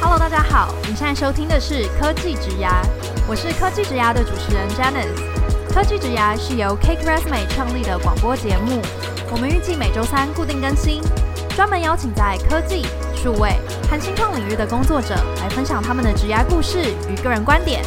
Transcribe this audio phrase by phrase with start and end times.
[0.00, 2.82] Hello，大家好，你现在收听的是科技职涯，
[3.26, 5.72] 我是科技职涯的主持人 Janice。
[5.72, 8.82] 科技职涯是由 Cake Resume 创立的广播节目，
[9.30, 11.00] 我们预计每周三固定更新，
[11.56, 12.84] 专门邀请在科技、
[13.16, 13.56] 数位
[13.88, 17.82] 和新创领域的工作者来分享他们的职涯故事与个人观点，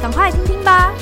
[0.00, 0.92] 赶快听听吧。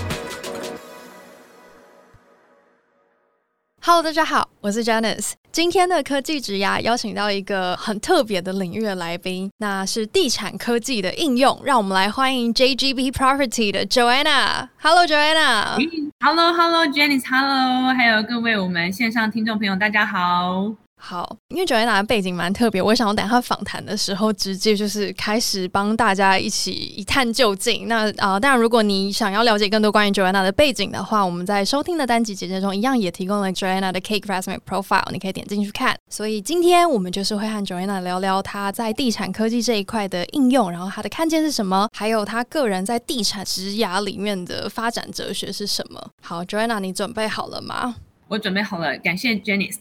[3.94, 5.32] Hello，大家好，我是 Janice。
[5.52, 11.60] 今天的科技职涯邀请到一个很特别的领域的来宾，那是地产科技的应用。
[11.62, 14.66] 让我们来欢迎 JGB Property 的 Joanna。
[14.80, 15.76] Hello，Joanna。
[16.20, 20.72] Hello，Hello，Janice，Hello，还有各位我们线上听众朋友，大家好。
[21.04, 27.88] 好，因为 Joanna 的背景蛮特别，我想我等下访谈的时候，直接就是开始帮大家一起一探究竟。
[27.88, 35.96] 那啊、当然，如果你想要了解更多关于 Joanna 的背景的话，我们在收听的单集简介中一样也提供了 Joanna 的 Cake Resume Profile，你可以点进去看。
[36.08, 46.00] 所以今天我们就是会和 Joanna 聊聊她在地产科技这一块的应用，然后她的看见是什么，还有她个人在地产职涯里面的发展哲学是什么。
[46.22, 47.96] 好，Joanna，你准备好了吗？
[48.32, 49.76] 我准备好了，感谢 Janice。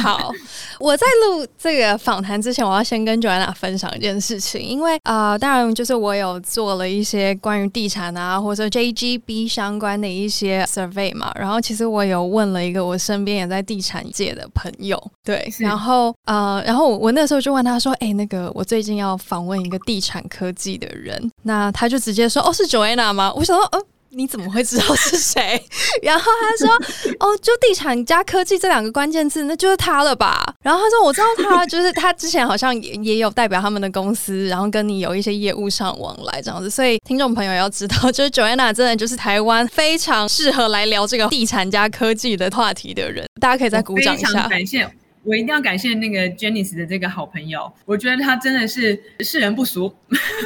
[0.00, 0.32] 好，
[0.80, 23.30] 我在录这个访谈之前，我要先跟 Joanna 分享一件事情，因为啊、呃，当然就是我有做了一些关于地产啊，或者说 JGB 相关的一些 survey 嘛，然后其实我有问了一个我身边也在地产界的朋友，对，然后呃，然后我那时候就问他说，哎，那个我最近要访问一个地产科技的人，那他就直接说，哦，是 Joanna 吗？
[23.36, 23.84] 我想说，哦。
[24.16, 25.62] 你怎么会知道是谁？
[26.02, 26.74] 然后他说
[27.20, 36.70] ：“哦，就地产加科技这两个关键字，那就是他了吧？”然后他说：“我知道他，就是 他之前好像也也有代表他们的公司，然后跟你有一些业务上往来这样子。
[36.70, 43.24] 所以听众朋友要知道， 就是 Joanna 真的就是台湾非常适合来聊这个地产加科技的话题的人。
[43.40, 44.90] 大家可以再鼓掌一下，感谢。”
[45.24, 49.92] 我一定要感谢那个 Janice 的这个好朋友，我觉得他真的是世人不俗。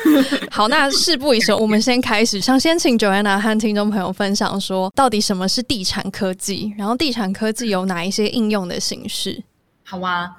[0.51, 2.41] 好，那事不宜迟，我们先开始。
[2.41, 6.73] 想先请 Joanna 和听众朋友分享说，到底什么是地产科技？
[6.79, 9.43] 然后地产科技有哪一些应用的形式？
[9.85, 10.31] 好啊。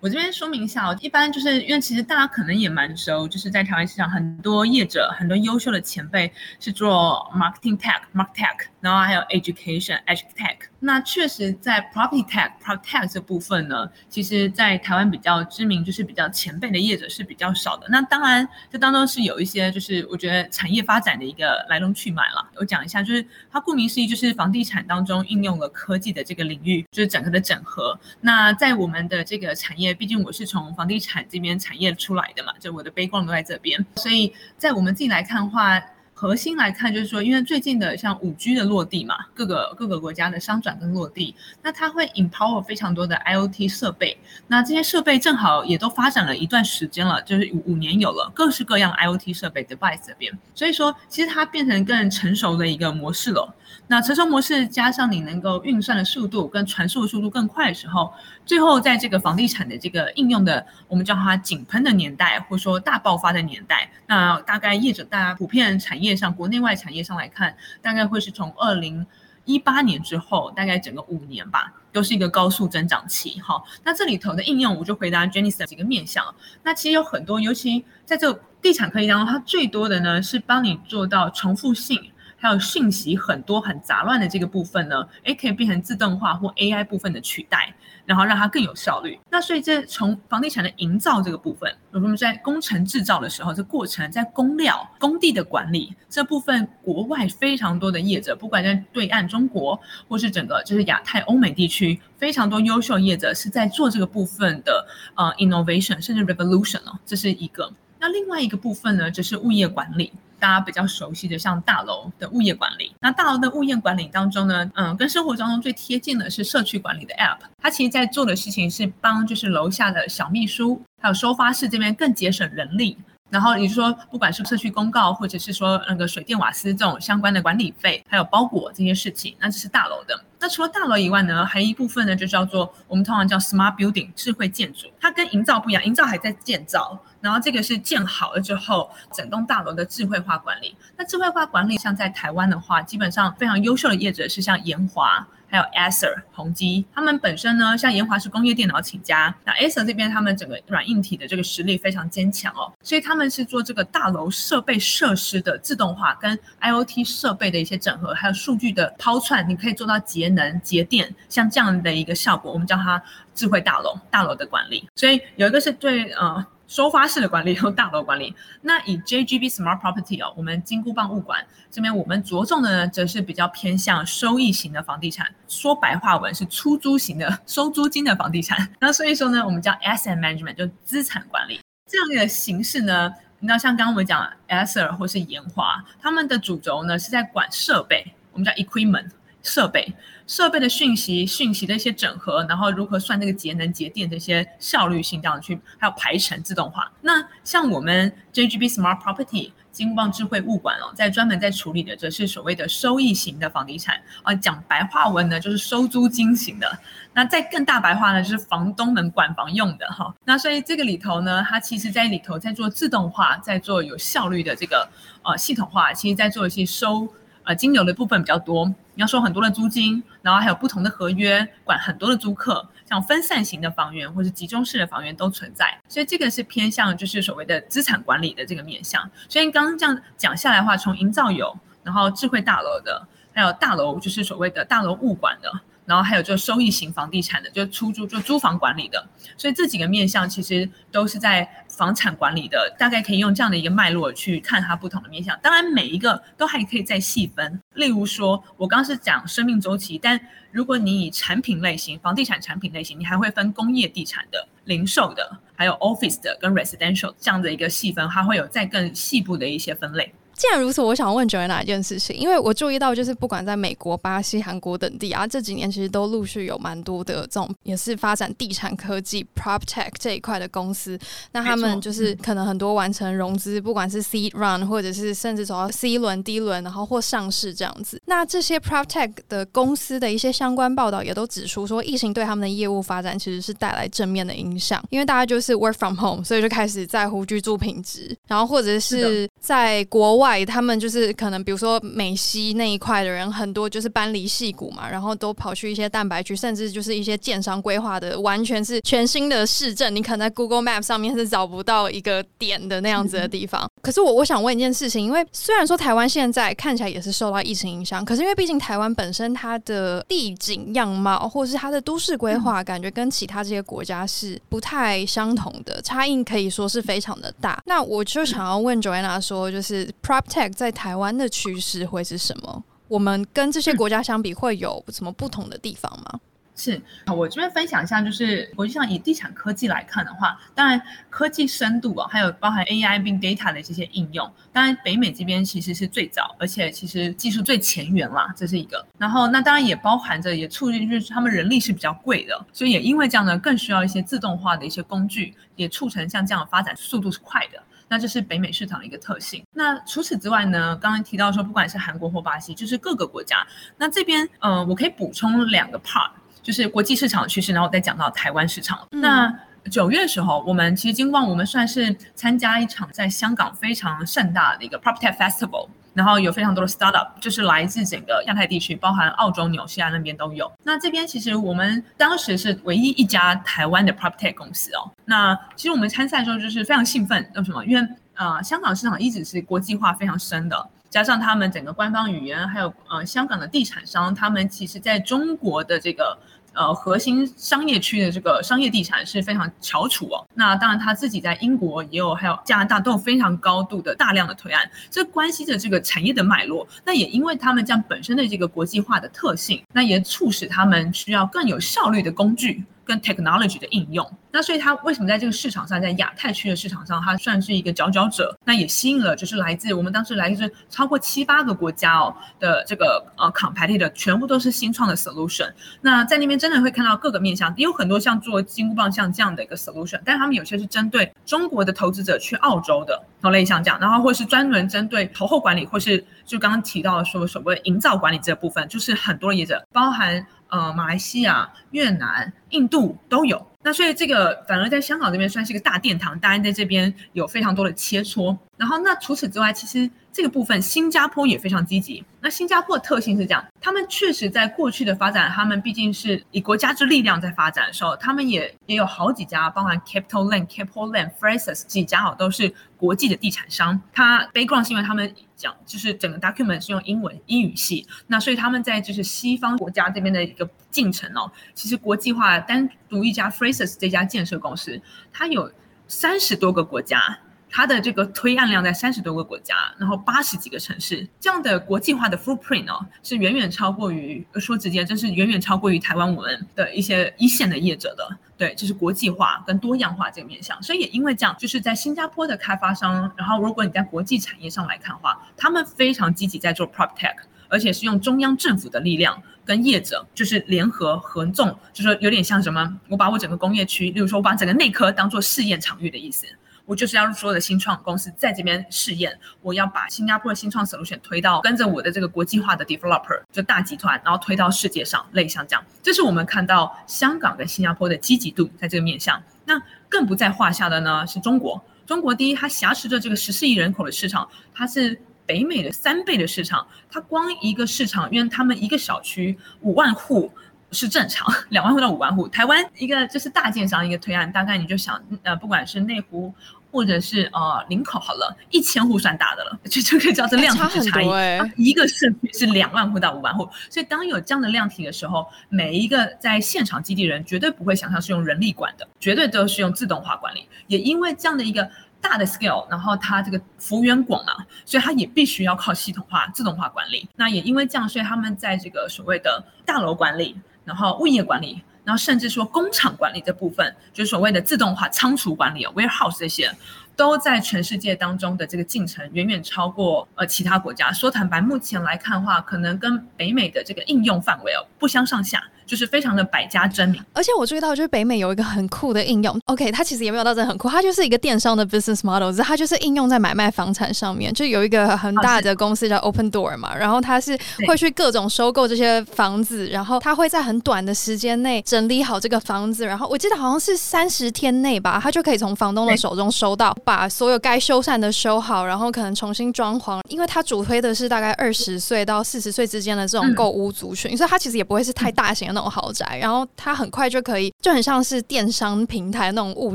[0.00, 10.56] 我这边说明一下哦，一般就是因为其实大家可能也蛮熟，就是在台湾市场很多业者、很多优秀的前辈是做 marketing tech、market tech，然后还有 education、edge tech。
[10.80, 17.86] 那确实在 property tech、property tech 这部分呢，其实在台湾比较知名，就是比较前辈的业者是比较少的。
[17.88, 22.46] 那当然，这当中是有一些就是我觉得产业发展的一个来龙去脉了。
[22.56, 27.98] 我讲一下，就是它顾名思义就是房地产当中应用了科技的这个领域，就是整个的整合。
[28.20, 35.82] 那在我们的这个产业，毕竟我是从房地产这边产业出来的嘛，就我的背光都在这边，所以在我们自己来看的话。
[36.18, 44.16] 核心来看，就是说，因为最近的像五 G 的落地嘛，各个各个国家的商转跟落地，那它会 empower 非常多的 IoT 设备，
[44.46, 53.54] 那这些设备正好也都发展了一段时间了，就是五五年有了各式各样 IoT 设备 device 这边，所以说其实它变成更成熟的一个模式了。
[53.88, 58.10] 那成熟模式加上你能够运算的速度跟传输的速度更快的时候，
[58.46, 66.05] 最后在这个房地产的这个应用的，我们叫它井喷的年代，或者说大爆发的年代，那大概业者大家普遍产业。
[66.06, 69.04] 业上国内外产业上来看，大概会是从二零
[69.44, 73.40] 一八年之后，大概整个五年吧，都是一个高速增长期。
[73.40, 76.34] 哈，那这里头的应用，我就回答 Janice 的几个面向。
[76.62, 82.12] 那其实有很多，尤其在这地产科技当中，它最多的呢是帮你做到重复性。
[82.46, 87.74] 还有讯息很多很杂乱的这个部分呢，诶，可以变成自动化或 AI 部分的取代，
[88.04, 89.18] 然后让它更有效率。
[89.28, 104.86] 那所以这从房地产的营造这个部分，我们在工程制造的时候，这过程在工料、工地的管理这部分，国外非常多的业者，不管在对岸中国或是整个就是亚太欧美地区，非常多优秀业者是在做这个部分的
[105.16, 107.72] 呃 innovation 甚至 revolution 哦，这是一个。
[107.98, 110.12] 那另外一个部分呢，就是物业管理。
[110.38, 112.94] 大家比较熟悉的，像大楼的物业管理。
[113.00, 117.38] 那大楼的物业管理当中呢，嗯，跟生活当中最贴近的是社区管理的 App。
[117.60, 122.96] 它其实在做的事情是帮，就是楼下的小秘书，还有收发室这边更节省人力。
[123.28, 130.22] 然后也就是说，不管是社区公告，或者是说那个水电瓦斯这种相关的管理费，还有包裹这些事情，那这是大楼的。
[130.38, 134.86] 那除了大楼以外呢，还有一部分呢，就叫做我们通常叫 Smart Building 智慧建筑。
[135.00, 136.96] 它跟营造不一样，营造还在建造。
[137.26, 140.76] 然后这个是建好了之后，整栋大楼的智慧化管理。
[140.96, 145.26] 那智慧化管理，像在台湾的话，基本上非常优秀的业者是像研华。
[145.48, 163.00] 还有 Acer 宏基，他们本身呢，像研华是工业电脑起家，那 Acer 这边他们整个软硬体的这个实力非常坚强哦，所以他们是做这个大楼设备设施的自动化跟 IoT 设备的一些整合，还有数据的抛串，你可以做到节能节电，像这样的一个效果，我们叫它
[163.32, 164.88] 智慧大楼，大楼的管理。
[164.96, 166.44] 所以有一个是对呃。
[166.66, 178.68] 收发式的管理 和大楼管理，那以 JGB Smart Property 哦，我们金箍棒物管这边，我们着重的呢，则是比较偏向收益型的房地产，说白话文是出租型的收租金的房地产。
[178.80, 181.60] 那所以说呢，我们叫 Asset Management，就资产管理
[181.90, 183.12] 这样的形式呢。
[183.38, 189.10] 你知道，像刚刚我们讲 a s e r 或是研华，他们的主轴呢是在管设备，我们叫 Equipment。
[189.42, 189.94] 设备
[190.26, 196.90] 设备的讯息、讯息的一些整合，然后如何算这个节能节电这些效率性这样去，还有排程自动化。
[197.00, 204.34] 那像我们 JGB Smart Property 金箍棒智慧物管哦，在专门在处理的，则是所谓的收益型的房地产啊。
[204.34, 206.78] 讲白话文呢，就是收租金型的。
[207.12, 210.12] 那再更大白话呢，就是房东们管房用的哈。
[210.24, 214.88] 那所以这个里头呢，它其实在里头在做自动化，在做有效率的这个
[215.22, 217.06] 呃系统化，其实在做一些收。
[217.44, 229.08] 呃，金流的部分比较多，你要收很多的租金，然后还有不同的合约，管很多的租客，像分散型的房源或是集中式的房源都存在，所以这个是偏向就是所谓的资产管理的这个面向。
[229.28, 235.52] 所以刚刚这样讲下来的话，从营造有，然后智慧大楼的，还有大楼就是所谓的大楼物管的。
[235.86, 245.38] 然后还有就收益型房地产的，就出租就租房管理的，所以这几个面向其实都是在房产管理的，大概可以用这样的一个脉络去看它不同的面向。
[245.42, 260.12] 当然每一个都还可以再细分，例如说我刚是讲生命周期，但如果你以产品类型，房地产产品类型，你还会分工业地产的、零售的，还有 office 的跟 residential 这样的一个细分，它会有再更细部的一些分类。
[260.36, 270.98] 既然如此，我想问 Joanna 一件事情，因为我注意到，就是不管在美国、巴西、韩国等地啊，这几年其实都陆续有蛮多的这种也是发展地产科技 PropTech 这一块的公司。
[271.32, 277.98] 那他们就是可能很多完成融资，不管是 Seed Run 或者是甚至走到 C 轮、D 轮，然后或上市这样子。
[278.04, 290.25] 那这些 PropTech 的公司的一些相关报道也都指出说，疫情对他们的业务发展其实是带来正面的影响，因为大家就是 Work from Home，所以就开始在乎居住品质，然后或者是在国外。
[290.26, 303.70] 外，他们就是可能，比如说美西那一块的人很多，就是搬离戏谷嘛，然后都跑去一些蛋白区，甚至就是一些建商规划的，完全是全新的市镇，你可能在 Google Map 上面是找不到一个点的那样子的地方。
[303.86, 317.62] 可是我我想问一件事情，因为虽然说台湾现在看起来也是受到疫情影响，可是因为毕竟台湾本身它的地景样貌，或者是它的都市规划，感觉跟其他这些国家是不太相同的，差异可以说是非常的大。
[317.64, 322.64] 那我就想要问 Joanna 说，就是 PropTech 在台湾的趋势会是什么？
[322.88, 326.18] 我们跟这些国家相比，会有什么不同的地方吗？
[326.56, 330.80] 是，我这边分享一下，就是国际上以地产科技来看的话，当然
[331.10, 338.84] 科技深度啊，还有包含 AI、Big Data 的这些应用，当然北美这边其实是最早，而且其实技术最前沿啦，这是一个。
[338.98, 347.62] 然后那当然也包含着，也促进就是他们人力是比较贵的，所以也因为这样呢，更需要一些自动化的一些工具，也促成像这样的发展速度是快的。
[347.88, 349.44] 那这是北美市场的一个特性。
[349.52, 353.46] 那除此之外呢，刚刚提到说，不管是韩国或巴西，就是各个国家。
[353.78, 356.10] 那这边，呃，我可以补充两个 part，
[356.46, 358.86] 就是国际市场趋势，然后再讲到台湾市场。
[358.92, 359.36] 嗯、那
[359.68, 365.66] 九月的时候，我们其实金旺，我们算是参加一场在香港非常盛大的一个 PropTech Festival。
[365.92, 370.52] 然后有非常多的 startup，就是来自整个亚太地区，包含澳洲、纽西兰那边都有。
[370.62, 374.92] 那这边其实我们当时是唯一一家台湾的 PropTech 公司哦。
[375.06, 377.64] 那其实我们参赛的时候就是非常兴奋，为什么？
[377.64, 386.16] 因为呃，香港市场一直是国际化非常深的，加上他们整个官方语言，还有呃，香港的地产商，他们其实在中国的这个。
[386.56, 390.26] 呃，核心商业区的这个商业地产是非常翘楚哦。
[390.34, 396.66] 那当然，他自己在英国也有，还有加拿大都有非常高度的大量的推案，这关系着这个产业的脉络。
[396.84, 402.64] 那也因为他们这样本身的这个国际化的特性，那也促使他们需要更有效率的工具。
[402.86, 408.34] 跟 technology 的应用，那所以它为什么在这个市场上，在亚太区的市场上，它算是一个佼佼者？
[408.44, 415.50] 那也吸引了就是来自我们当时来自超过七八个国家哦的这个呃 competitor，全部都是新创的 solution。
[415.80, 430.24] 那在那边真的会看到各个面向，也有很多像做金箍棒像这样的一个 solution，但他们有些是针对中国的投资者去澳洲的，同类像这样，然后或是专门针对投后管理，或是就刚刚提到说所谓营造管理这部分，就是很多业者包含。
[430.56, 433.46] 呃马来西亚、越南、印度都有。
[433.62, 438.36] 那所以这个反而在香港这边算是一个大殿堂，大家在这边有非常多的切磋。
[438.56, 442.02] 然后那除此之外，其实这个部分新加坡也非常积极。
[442.22, 453.78] 那新加坡的特性是这样，他们确实在过去的发展，他们毕竟是以国家之力量在发展的时候，他们也也有好几家，包含 Capital Land、Capital Land、Frasers 几家哦，都是国际的地产商。
[453.92, 464.80] 它 background 是因为他们讲就是整个 document 是用英文英语系，那所以他们在就是西方国家这边的一个进程哦，其实国际化单独一家 Frasers 这家建设公司，
[465.12, 465.52] 它有
[465.86, 467.18] 三十多个国家。
[467.50, 478.16] 它的这个推案量在三十多个国家，然后八十几个城市，这样的国际化的 footprint 哦，是远远超过于说直接，真是远远超过于台湾我们的一些一线的业者的。
[478.36, 480.62] 对，就是国际化跟多样化这个面向。
[480.62, 487.16] 所以也因为这样，就是在新加坡的开发商，然后如果你在国际产业上来看的话，他们非常积极在做 PropTech，
[487.48, 496.26] 而且是用中央政府的力量跟业者就是联合合纵，就是说有点像什么，我把我整个工业区，例如说我把整个内科当做试验场域的意思。
[496.66, 505.64] 我就是要让所有的新创公司在这边试验，我要把新加坡的新创 solution 推到跟着我的这个国际化的 developer 就大集团，然后推到世界上，类像这样。
[505.80, 509.22] 这是我们看到香港跟新加坡的积极度在这个面向。
[509.44, 511.64] 那更不在话下的呢是中国。
[511.86, 516.66] 中国第一，它挟持着这个十四亿人口的市场，它是北美的三倍的市场。
[516.90, 520.32] 它光一个市场，因为他们一个小区五万户。
[520.72, 522.26] 是正常，两万户到五万户。
[522.26, 526.34] 台湾一个就是大建商一个推案，大概你就想，呃，不管是内湖
[526.76, 531.08] 或者是呃林口，好了，一千户算大的了，就就可以叫做量体之差异。
[531.08, 540.46] 欸欸、一个社区是两万户到五万户，所以当有这样的量体的时候，每一个在现场基地人绝对不会想象是用人力管的，绝对都是用自动化管理。
[540.66, 541.66] 也因为这样的一个
[541.98, 547.08] 大的 scale，然后它这个幅员广啊，所以它也必须要靠系统化、自动化管理。
[547.16, 550.36] 那也因为这样，所以他们在这个所谓的大楼管理。
[550.66, 556.50] 然后物业管理，然后甚至说工厂管理这部分，就是所谓的自动化仓储管理，warehouse 这些，
[556.96, 560.92] 都在全世界当中的这个进程远远超过呃其他国家。
[560.92, 565.42] 说坦白，目前来看的话，可能跟北美的这个应用范围哦不相上下。
[565.66, 569.36] 就是非常的百家争鸣，而且我注意到，就是北美有一个很酷的应用。
[569.46, 574.32] OK，它其实也没有到真的很酷，它就是一个电商的 business model，它就是应用在买卖房产上面。
[574.32, 590.00] 就有一个很大的公司叫 Open Door 嘛，然后它是会去各种收购这些房子，然后它会在很短的时间内整理好这个房子，然后我记得好像是三十天内吧，它就可以从房东的手中收到，把所有该修缮的修好，然后可能重新装潢。
[590.08, 595.55] 因为它主推的是大概二十岁到四十岁之间的这种购屋族群，所以它其实也不会是太大型的。
[595.56, 599.74] 那种豪宅，然后它很快就可以，就很像是电商平台那种物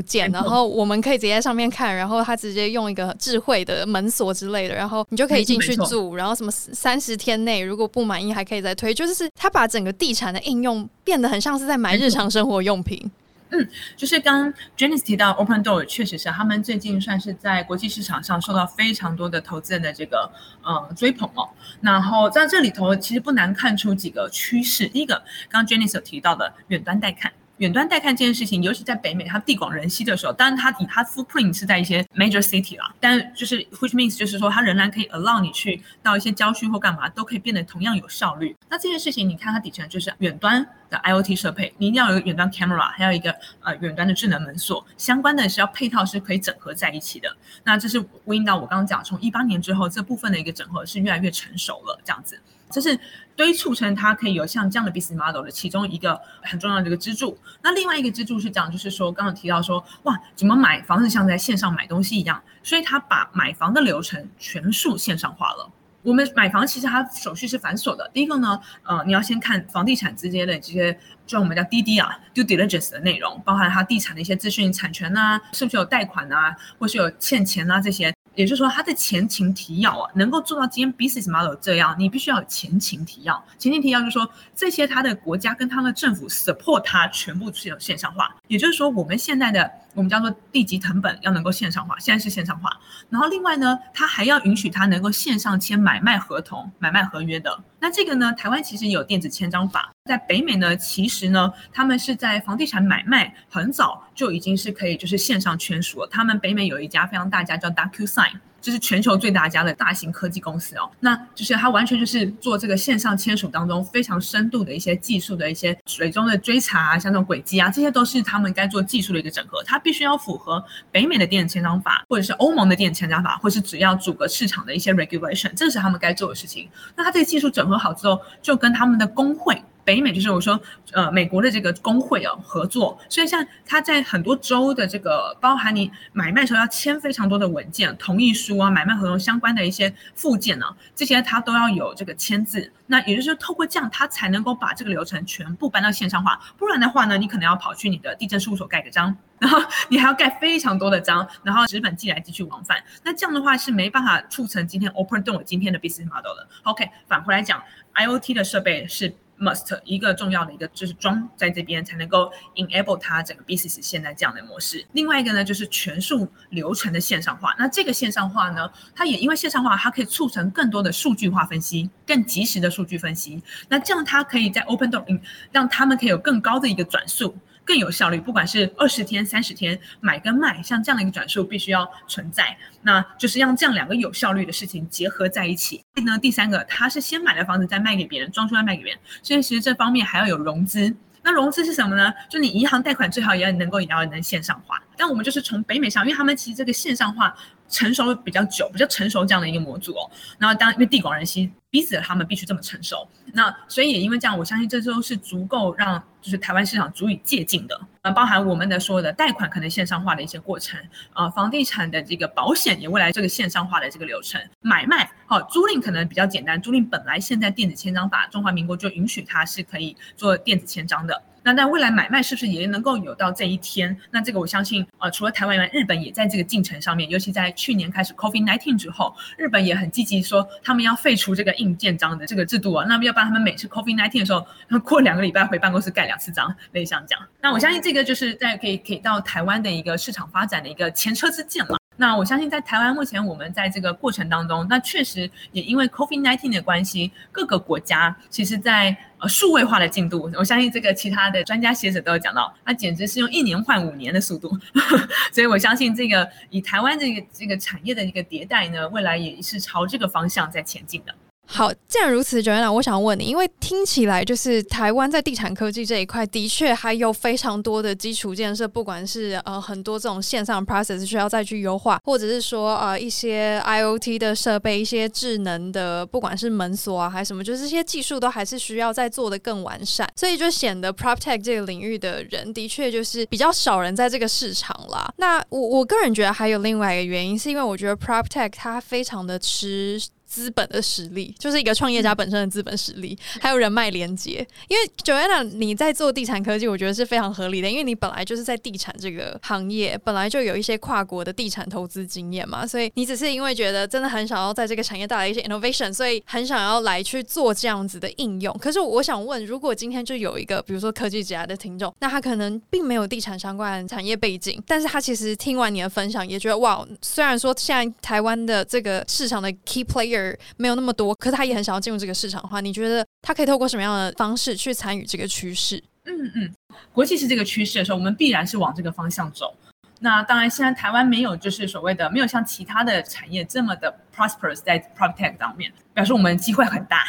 [0.00, 13.10] 件，然后我们可以直接在上面看，然后它直接用一个智慧的门锁之类的，然后你就可以进去住，然后什么三十天内如果不满意还可以再推，就是它把整个地产的应用变得很像是在买日常生活用品。
[13.52, 20.30] 嗯，就是刚 Janice 提到 Open Door，确实是他们最近算是在国际市场上受到非常多的投资人的这个
[20.62, 21.48] 呃追捧哦。
[21.82, 24.88] 然后在这里头，其实不难看出几个趋势。
[24.88, 27.30] 第一个，刚 j e n n i s 有提到的远端带看。
[27.58, 38.56] 远端带看这件事情，尤其在北美，它地广人稀的时候，当然它以它 footprint 是在一些 major city 啦，但就是 which means 就是说，它仍然可以 allow 你去到一些郊区或干嘛，都可以变得同样有效率。
[38.68, 47.36] 那这件事情，你看它底层就是远端的 IoT 设备，你一定要有远端 camera，还有一个呃远端的智能门锁，相关的是要配套是可以整合在一起的。
[47.62, 52.40] 那这是呼应到我刚刚讲，从一八年之后，这部分的一个整合是越来越成熟了，这样子。
[52.70, 52.98] 这是
[53.36, 57.38] 堆促成它可以有像这样的 business model 的其中一个很重要的一个支柱。
[57.62, 65.70] 那另外一个支柱是讲，就是说刚刚提到说，哇，怎么买房子像在线上买东西一样，所以他把买房的流程全数线上化了。
[66.02, 68.10] 我们买房其实它手续是繁琐的。
[68.12, 78.12] 第一个呢，呃，你要先看房地产之间的这些，就我们叫滴滴啊，due diligence 的内容，包含它地产的一些资讯、产权啊，是不是有贷款啊，或是有欠钱啊这些。
[78.34, 83.44] 也就是说，它的前情提要啊，能够做到今天 business model 这样，你必须要有前情提要。
[83.58, 88.34] 前情提要就是说，这些它的国家跟它的政府 support 它全部去到线上化。
[88.48, 92.70] 也就是说，我们现在的我们叫做地级成本要能够线上化，现在是线上化。
[93.10, 97.62] 然后另外呢，它还要允许它能够线上签买卖合同、买卖合约的。
[97.78, 106.08] 那这个呢，台湾其实有电子签章法，在北美呢，其实呢，他们是在房地产买卖很早就已经是可以就是线上签署了。
[106.10, 108.38] 他们北美有一家非常大家叫 DocuSign。
[108.62, 119.62] 这是全球最大家的大型科技公司哦，那就是它完全就是做这个线上签署当中非常深度的一些技术的一些水中的追查啊，像这种轨迹啊，这些都是他们该做技术的一个整合。
[119.64, 126.68] 它必须要符合北美的电子签章法，或者是欧盟的电子签章法，或是只要阻隔市场的一些 regulation，这是他们该做的事情。
[126.94, 129.60] 那它这个技术整合好之后，就跟他们的工会。
[129.84, 130.60] 北美就是我说，
[130.92, 142.72] 呃，美国的这个工会哦合作，所以像他在很多州的这个，包含你买卖时候要签非常多的文件、同意书啊，买卖合同相关的一些附件呢、这些他都要有这个签字。
[142.86, 146.38] 那也就是说，透过这样，他才能够把这个流程全部搬到线上化。
[146.58, 149.58] 不然的话呢，你可能要跑去你的地震事务所盖个章，然后
[149.88, 152.82] 你还要盖非常多的章，然后纸本寄来寄去往返。
[153.02, 156.46] 那这样的话是没办法促成今天 Opendoor 今天的 business model 的。
[156.64, 157.62] OK，返回来讲
[157.94, 159.12] ，IoT 的设备是。
[159.42, 164.86] Must 一个重要的一个就是装在这边才能够 enable 它整个 business 现在这样的模式。
[164.92, 167.54] 另外一个呢，就是全数流程的线上化。
[167.58, 173.42] 那这个线上化呢，它也因为线上化，它可以促成更多的数据化分析，更及时的数据分析。
[173.68, 175.20] 那这样它可以在 Opendoor
[175.50, 177.36] 让他们可以有更高的一个转速。
[177.64, 185.84] 更有效率，不管是二十天、三十天买跟卖，像这样的一个转数必须要存在，那就是让这样两个有效率的事情结合在一起。
[186.04, 190.94] 那，第三个，他是先买了房子再卖给别人，装修再卖给别人，所以其实这方面还要有融资。
[191.24, 192.12] 那融资是什么呢？
[192.28, 194.82] 就你银行贷款最好也要能够也要能线上化。
[194.96, 197.34] 但我们就是从北美上，因为他们其实这个线上化
[197.68, 200.10] 成熟比较久，比较成熟这样的一个模组哦。
[200.38, 201.50] 然后当因为地广人稀。
[201.72, 210.78] 逼死了他们必须这么成熟，那所以也因为这样，我相信这都是足够让就是台湾市场足以借鉴的，呃，包含我们的所有的贷款可能线上化的一些过程，
[211.14, 221.22] 呃，房地产的这个保险也未来这个线上化的这个流程，买卖好，哦，租赁可能比较简单，租赁本来现在电子签章法中华民国就允许它是可以做电子签章的。
[221.42, 223.96] 那在未来买卖是不是也能够有到这一天？
[224.10, 227.08] 那这个我相信，呃，除了台湾以外，日本也在这个进程上面。
[227.10, 232.86] 尤其在去年开始 COVID-19 之后，日本也很积极说他们要废除这个印鉴章的这个制度啊。
[232.88, 234.46] 那么要不然他们每次 COVID-19 的时候，
[234.84, 237.26] 过两个礼拜回办公室盖两次章，类似这样。
[237.40, 241.81] 那我相信这个就是在可以给到台湾的一个市场发展的一个前车之鉴了。
[241.96, 254.58] 那我相信，在台湾目前我们在这个过程当中，那确实也因为 COVID-19 的关系，各个国家其实在呃数位化的进度，我相信这个其他的专家学者都有讲到，那简直是用一年换五年的速度，
[255.32, 261.14] 所以我相信这个以台湾这个这个产业的一个迭代呢，未来也是朝这个方向在前进的。
[261.44, 285.12] 好，既然如此，Joanna，我想问你，因为听起来就是台湾在地产科技这一块的确还有非常多的基础建设，不管是呃很多这种线上 process 需要再去优化，或者是说呃一些 IoT 的设备，一些智能的，不管是门锁啊还是什么，就是这些技术都还是需要再做得更完善，所以就显得 PropTech 这个领域的人的确就是比较少人在这个市场啦。
[285.18, 290.00] 那我我个人觉得还有另外一个原因，是因为我觉得 PropTech 它非常的吃。
[290.32, 294.46] 资本的实力就是一个创业家本身的资本实力，还有人脉连接。
[294.66, 308.56] 因为 Joanna 你在做地产科技，我觉得是非常合理的，因为你本来就是在地产这个行业，本来就有一些跨国的地产投资经验嘛，所以你只是因为觉得真的很想要在这个产业带来一些 innovation，所以很想要来去做这样子的应用。
[308.58, 320.21] 可是我想问，如果今天就有一个比如说科技职涯的听众，那他可能并没有地产相关产业背景，但是他其实听完你的分享，也觉得哇，虽然说现在台湾的这个市场的 key player
[320.56, 325.82] 没有那么多，可是他也很想要进入这个市场的话，你觉得他可以透过什么样的方式去参与这个趋势？
[326.04, 326.54] 嗯嗯，
[326.92, 329.54] 国际是这个趋势的时候，我们必然是往这个方向走。
[330.00, 337.04] 那当然，现在台湾没有就是所谓的没有像其他的产业这么的 prosperous 在 PropTech 上面，表示我们机会很大，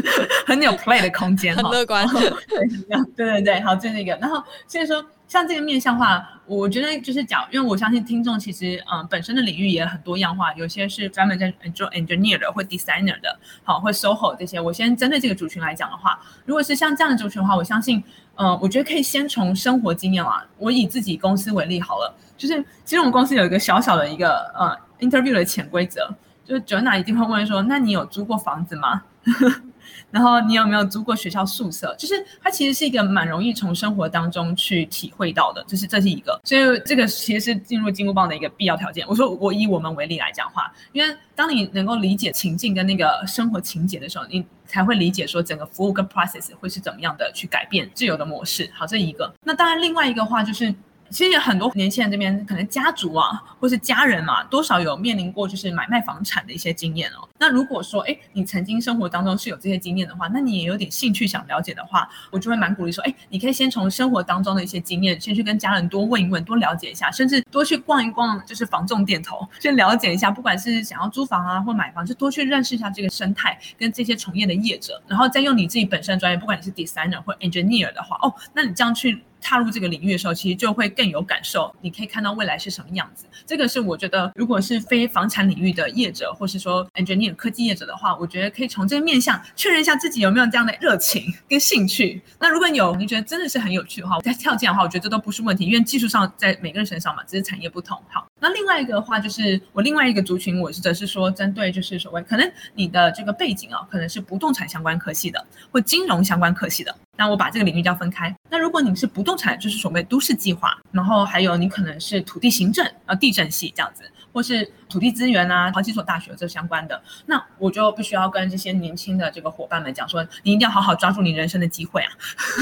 [0.46, 2.06] 很有 play 的空间， 很乐观。
[2.06, 4.14] 对对对，好，就那个。
[4.16, 5.04] 然后所以说。
[5.26, 14.60] 像这个面向化，我觉得就是讲，因为我相信听众其实，嗯，本身的领域也很多样化，有些是专门在做 engineer 的，或 designer 的，好，或 SOHO 这些。
[14.60, 18.02] 我先针对这个族群来讲的话，如果是像这样的族群的话，我相信，
[18.36, 26.08] 嗯，我觉得可以先从生活经验啊，我以自己公司为例好了，就是其实我们公司有一个小小的一个呃 interview 的潜规则，
[26.44, 29.02] 就是 Joanna 一定会问说，那你有租过房子吗？
[30.14, 31.92] 然后你有没有租过学校宿舍？
[31.98, 39.04] 就是它其实是一个蛮容易从生活当中去体会到的，就是这是一个，所以这个其实是进入金箍棒的一个必要条件。
[39.08, 48.70] 我说我以我们为例来讲话，因为当你能够理解情境跟那个生活情节的时候，你才会理解说整个服务跟 process 会是怎么样的去改变自由的模式。
[48.72, 49.34] 好，这一个。
[49.42, 50.72] 那当然另外一个话就是。
[51.10, 57.28] 其实有很多年轻人这边可能家族啊，或是家人嘛，多少有面临过就是买卖房产的一些经验哦。
[57.38, 79.22] 那如果说，哎，你曾经生活当中是有这些经验的话，那你也有点兴趣想了解的话，我就会蛮鼓励说，哎，你可以先从生活当中的一些经验，先去跟家人多问一问，多了解一下，甚至多去逛一逛，就是房仲店头，先了解一下，不管是想要租房啊或买房，就多去认识一下这个生态跟这些从业的业者，然后再用你自己本身的专业，不管你是 designer 或 engineer 的话，哦，那你这样去。
[79.44, 81.70] 踏入这个领域的时候，其实就会更有感受。
[81.82, 83.26] 你可以看到未来是什么样子。
[83.44, 92.22] 这个是我觉得，如果是非房产领域的业者，或是说 engineer 科技业者的话，我觉得可以从这个面向确认一下自己有没有这样的热情跟兴趣。
[92.40, 98.00] 那如果有，你觉得真的是很有趣的话，再跳进来的话，我觉得这都不是问题，因为技术上在每个人身上嘛，只是产业不同。
[98.08, 106.94] 好，那另外一个的话，就是我另外一个族群，我是则是说针对就是所谓可能你的这个背景啊，可能是不动产相关科系的，或金融相关科系的。
[107.16, 108.36] 那我把这个领域叫分开。
[108.50, 114.02] 那如果你是不动产，就是所谓都市计划，然后还有你可能是土地行政啊、地震系这样子，
[114.34, 122.10] 或是土地资源啊、好几所大学这相关的，那我就必须要跟这些年轻的这个伙伴们讲说，你一定要好好抓住你人生的机会啊！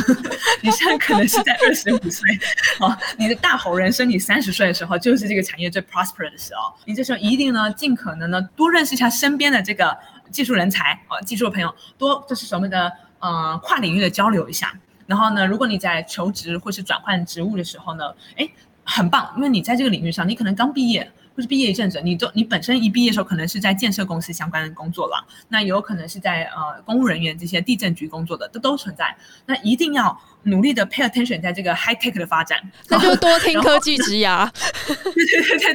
[0.62, 2.38] 你现在可能是在二十五岁，
[2.78, 9.96] 哦，你的大好人生，你三十岁的时候就是这个产业最 prosper 的时候，你这时候一定呢，尽可能呢多认识一下身边的这个
[10.30, 12.92] 技术人才啊、技术的朋友，多就是什么的。
[13.22, 18.44] 呃，跨领域的交流一下，然后呢，如果你在求职或是转换职务的时候呢，哎，
[18.82, 29.16] 很棒，因为你在这个领域上，你可能刚毕业或是毕业一阵子，你都你本身一毕业的时候可能是在建设公司相关的工作了，那有可能是在呃公务人员这些地震局工作的，都都存在。
[29.46, 34.50] 那一定要努力的 pay attention 在这个 high tech 的发展，那就多听科技之牙。
[34.86, 35.74] 对对对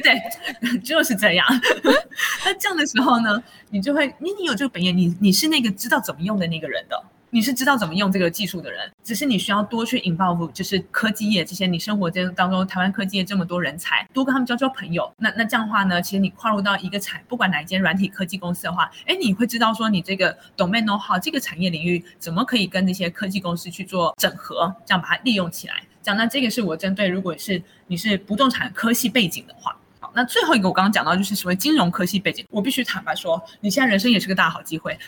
[0.60, 1.46] 对，就是这样。
[2.44, 7.02] 那这样的时候呢，你就会，你你有这个本业，你你是那个知道怎么用的那个人的。
[7.30, 15.12] 你是知道怎么用这个技术的人，只是你需要多去 involve，就是科技业这些你生活间当中，台湾科技业这么多人才，多跟他们交交朋友。
[15.18, 25.82] 那那这样的话呢，其实你跨入到一个产，不管哪一间软体科技公司的话，哎，你会知道说你这个 domain know how 这个产业领域怎么可以跟那些科技公司去做整合，这样把它利用起来。
[26.02, 29.76] 这样，那这个是我针对，如果是你是不动产科系背景的话。
[30.14, 34.98] 那最后一个我刚刚讲到就是所谓金融科系背景，我必须坦白说，你现在人生也是个大好机会。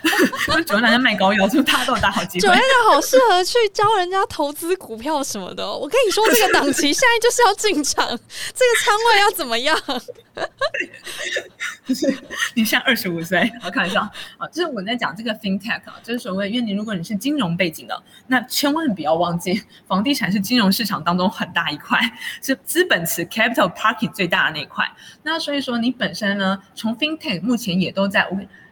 [0.65, 2.47] 九月大家卖膏药，是不是大家都有大好机会？
[2.47, 2.59] 主要
[2.89, 5.65] 好适合去教人家投资股票什么的。
[5.69, 8.19] 我跟你说，这个档期现在就是要进场，这个
[8.83, 9.77] 仓位要怎么样？
[11.85, 12.07] 就 是
[12.53, 14.01] 你现在二十五岁，我看一下
[14.37, 21.99] 啊，就是我在讲这个 FinTech 啊，就是所谓，因为你如果你是金融背景的，那千万不要忘记，房地产是金融市场当中很大一块，
[22.41, 24.89] 是资本池 Capital Parking 最大的那一块。
[25.23, 28.27] 那所以说，你本身呢，从 FinTech 目前也都在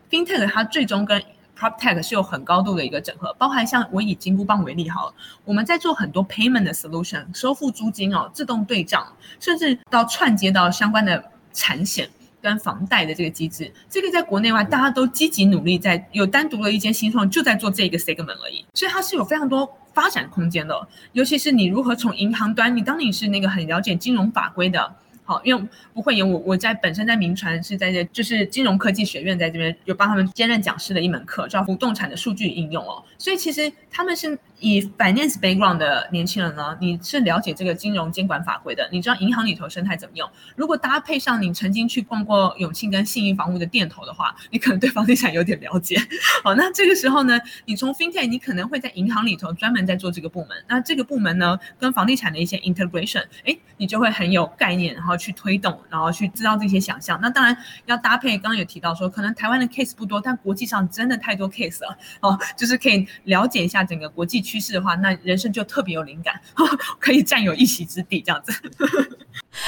[0.09, 1.21] ，FinTech 它最终跟
[1.57, 9.05] PropTech 是有很高度的一个整合，包含像我以金箍棒为例好了，我们在做很多 Payment 的 Solution，收付租金哦，自动对账，
[9.41, 12.09] 甚至到串接到相关的产险
[12.41, 24.95] 跟房贷的这个机制，这个在国内外大家都积极努力在有单独的一间新创就在做这个 segment 而已，所以它是有非常多发展空间的，尤其是你如何从银行端，你当你是那个很了解金融法规的。
[25.29, 25.63] 好，因为
[25.93, 34.39] 不会有我我在本身在民传是在这就是金融科技学院在这边有帮他们兼任讲师的一门课，叫不动产的数据应用哦，所以其实他们是。
[34.59, 40.29] 以 finance background 的年轻人呢，你是了解这个金融监管法规的，你知道银行里头生态怎么用。
[40.55, 45.97] 如果搭配上你曾经去逛过永庆跟信义房屋的店头的话，你可能对房地产有点了解。
[46.43, 50.49] 好，那这个时候呢，你从 FinTech 你可能会在银行里头专门在做这个部门。
[50.67, 57.17] 那这个部门呢，跟房地产的一些 integration，哎，你就会很有概念，然后去推动，然后去知道这些想象。
[57.21, 61.97] 那当然要搭配，刚刚有提到说，可能台湾的 case 不多，但国际上真的太多 case 了。
[62.19, 64.48] 哦，就是可以了解一下整个国际。
[64.49, 66.33] 趋势的话，那人生就特别有灵感，
[66.99, 68.51] 可以占有一席之地，这样子。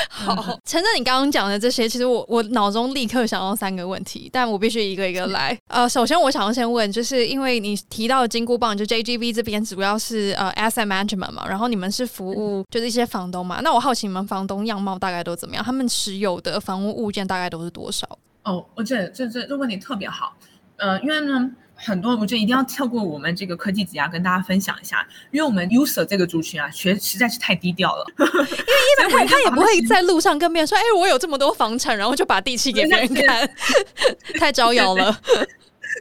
[0.10, 5.58] 好，承认你刚刚讲的这些，其实我我脑中立刻想到三个问题，但我必须一个一个来。
[5.68, 15.64] 呃，首先我想要先问，就是因为你提到金箍棒，就 JGB 这边主要是呃 asset management 嘛，然后你们是服务就是一些房东嘛，那我好奇你们房东样貌大概都怎么样？
[15.64, 18.08] 他们持有的房屋物件大概都是多少？
[18.44, 20.36] 哦，我觉得这这这问题特别好，
[20.78, 21.52] 呃，因为呢。
[21.84, 28.06] 很多我觉得一定要跳过我们这个科技职涯跟大家分享一下，因为我们 user 这个族群啊，学实在是太低调了。
[28.18, 33.50] 因为一般他他也不会在路上跟别人说，哎，我有这么多房产，然后就把地契给别人看，
[34.40, 35.20] 太招摇了。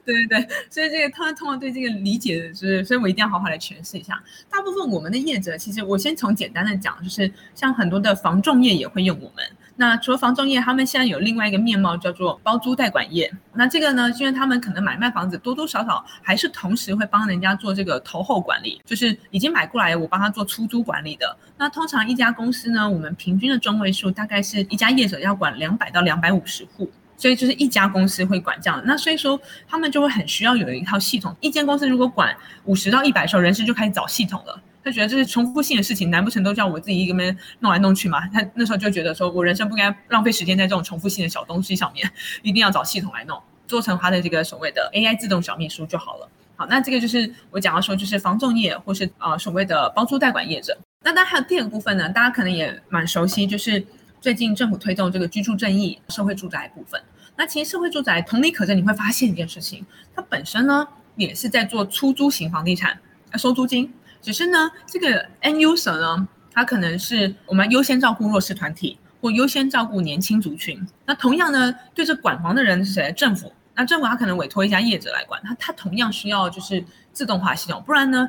[0.05, 4.23] 对 对对，所以这个他通常对这个理解的是，所以我一定要好好来诠释一下。
[4.51, 9.45] 大部分我们的业者，其实我先从简单的讲，就是像很多的房仲业也会用我们。
[9.81, 13.33] 那除了房仲业，他们现在有另外一个面貌叫做包租代管业。
[13.55, 21.35] 那这个呢，因为他们可能买卖房子多多少少还是同时会帮人家做这个投后管理，就是已经买过来，我帮他做出租管理的。
[21.57, 26.91] 那通常一家公司呢，我们平均的中位数大概是一家业者要管两百到两百五十户。
[27.17, 31.35] 所以就是一家公司会管这样，那所以说他们就会很需要有一套系统。
[31.41, 34.61] 一间公司如果管五十到一百的时候，人事就开始找系统了。
[34.83, 38.27] 他觉得这是重复性的事情，难不成都叫我自己一个人弄来弄去吗？
[38.29, 42.11] 他那时候就觉得说，我人生不该浪费时间在这种重复性的小东西上面，
[42.43, 46.29] 一定要找系统来弄，做成他的这个所谓的 AI 自动小秘书就好了。
[46.57, 50.77] 好，那这个就是我讲到说，就是房仲业或是呃所谓的包租代管业者。
[51.03, 53.85] 那当然还有第二个部分呢，大家可能也蛮熟悉，就是
[54.21, 57.01] 最近政府推动这个居住正义社会住宅部分。
[57.37, 62.99] 那其实社会住宅同理可证，你会发现一件事情，它本身呢也是在做出租型房地产，
[63.37, 63.91] 收租金。
[64.23, 70.87] 只是呢，这个 end user 呢，他可能是我们优先照顾弱势团体，或优先照顾年轻族群。
[71.07, 73.13] 那同样呢，对这管房的人是谁？
[73.13, 73.53] 政府。
[73.75, 78.29] 那政府他可能委托一家业者来管，他他同样需要就是自动化系统，不然呢，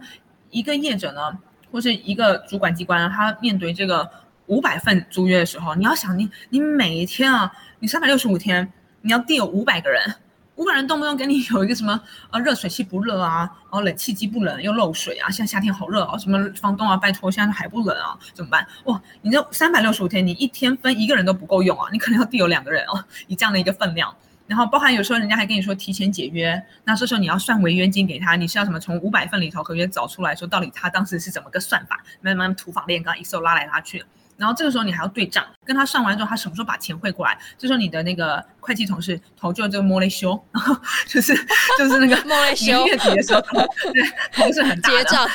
[0.49, 1.37] 一个业者呢，
[1.71, 4.09] 或是一个主管机关，他面对这个
[4.45, 10.15] 五百份租约的时候，你要想你你每一天啊，你三百六十五天，你要 deal 五百个人。
[10.61, 18.67] 五百人动不动给你有一个什么啊，热水器不热啊，然后冷气机不冷又漏水啊，现在夏天好热啊，什么房东啊，拜托现在还不冷啊，怎么办？
[18.83, 24.15] 哇，你这三百六十五天，你一天分一个人都不够用啊，你可能要递有两个人哦， 以这样的一个分量。
[24.45, 34.05] 然后包含有时候人家还跟你说提前解约，那这时候你要算违约金给他，你是要什么从五百份里头合约找出来说到底他当时是怎么个算法，慢慢土法炼钢，Excel 拉来拉去。
[34.37, 37.37] 然后这个时候你还要对账，跟他算完之后，他什么时候把钱汇过来？
[37.57, 41.35] 这时候你的那个会计同事头就这个摸了修，然后就是
[41.77, 43.59] 就是那个 摸了修，月底的时候头
[43.93, 45.29] 对头是很大的，结账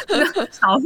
[0.51, 0.85] 少付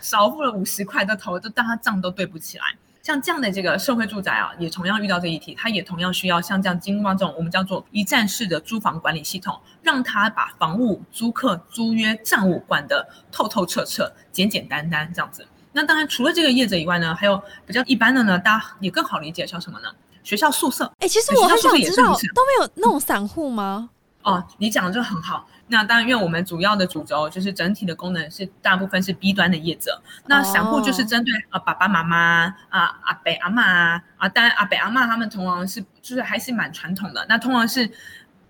[0.00, 2.64] 少付了五十块的头，就但他账都对不起来。
[3.02, 15.46] 像这样的这个社会住宅啊，也同样遇到这一题，他也同样需要像这样经过这种我们叫做一站式的租房管理系统，让他把房屋、租客、租约、账务管得透透彻彻、简简单单这样子。
[15.74, 19.88] 那当然，除了这个业者以外呢，还有比较一般的呢，大家也更好理解，像什么呢？
[20.22, 20.84] 学校宿舍。
[21.00, 23.90] 哎、欸，其实我很想知道，都没有那种散户吗？
[24.22, 25.46] 哦，你讲的就很好。
[25.66, 37.90] 那当然，因为我们主要的主轴就是整体的功能是大部分是 B 端的业者，那散户就是针对啊爸爸妈妈啊阿伯阿妈啊啊，当然阿伯阿妈他们通常是就是还是蛮传统的，那通常是。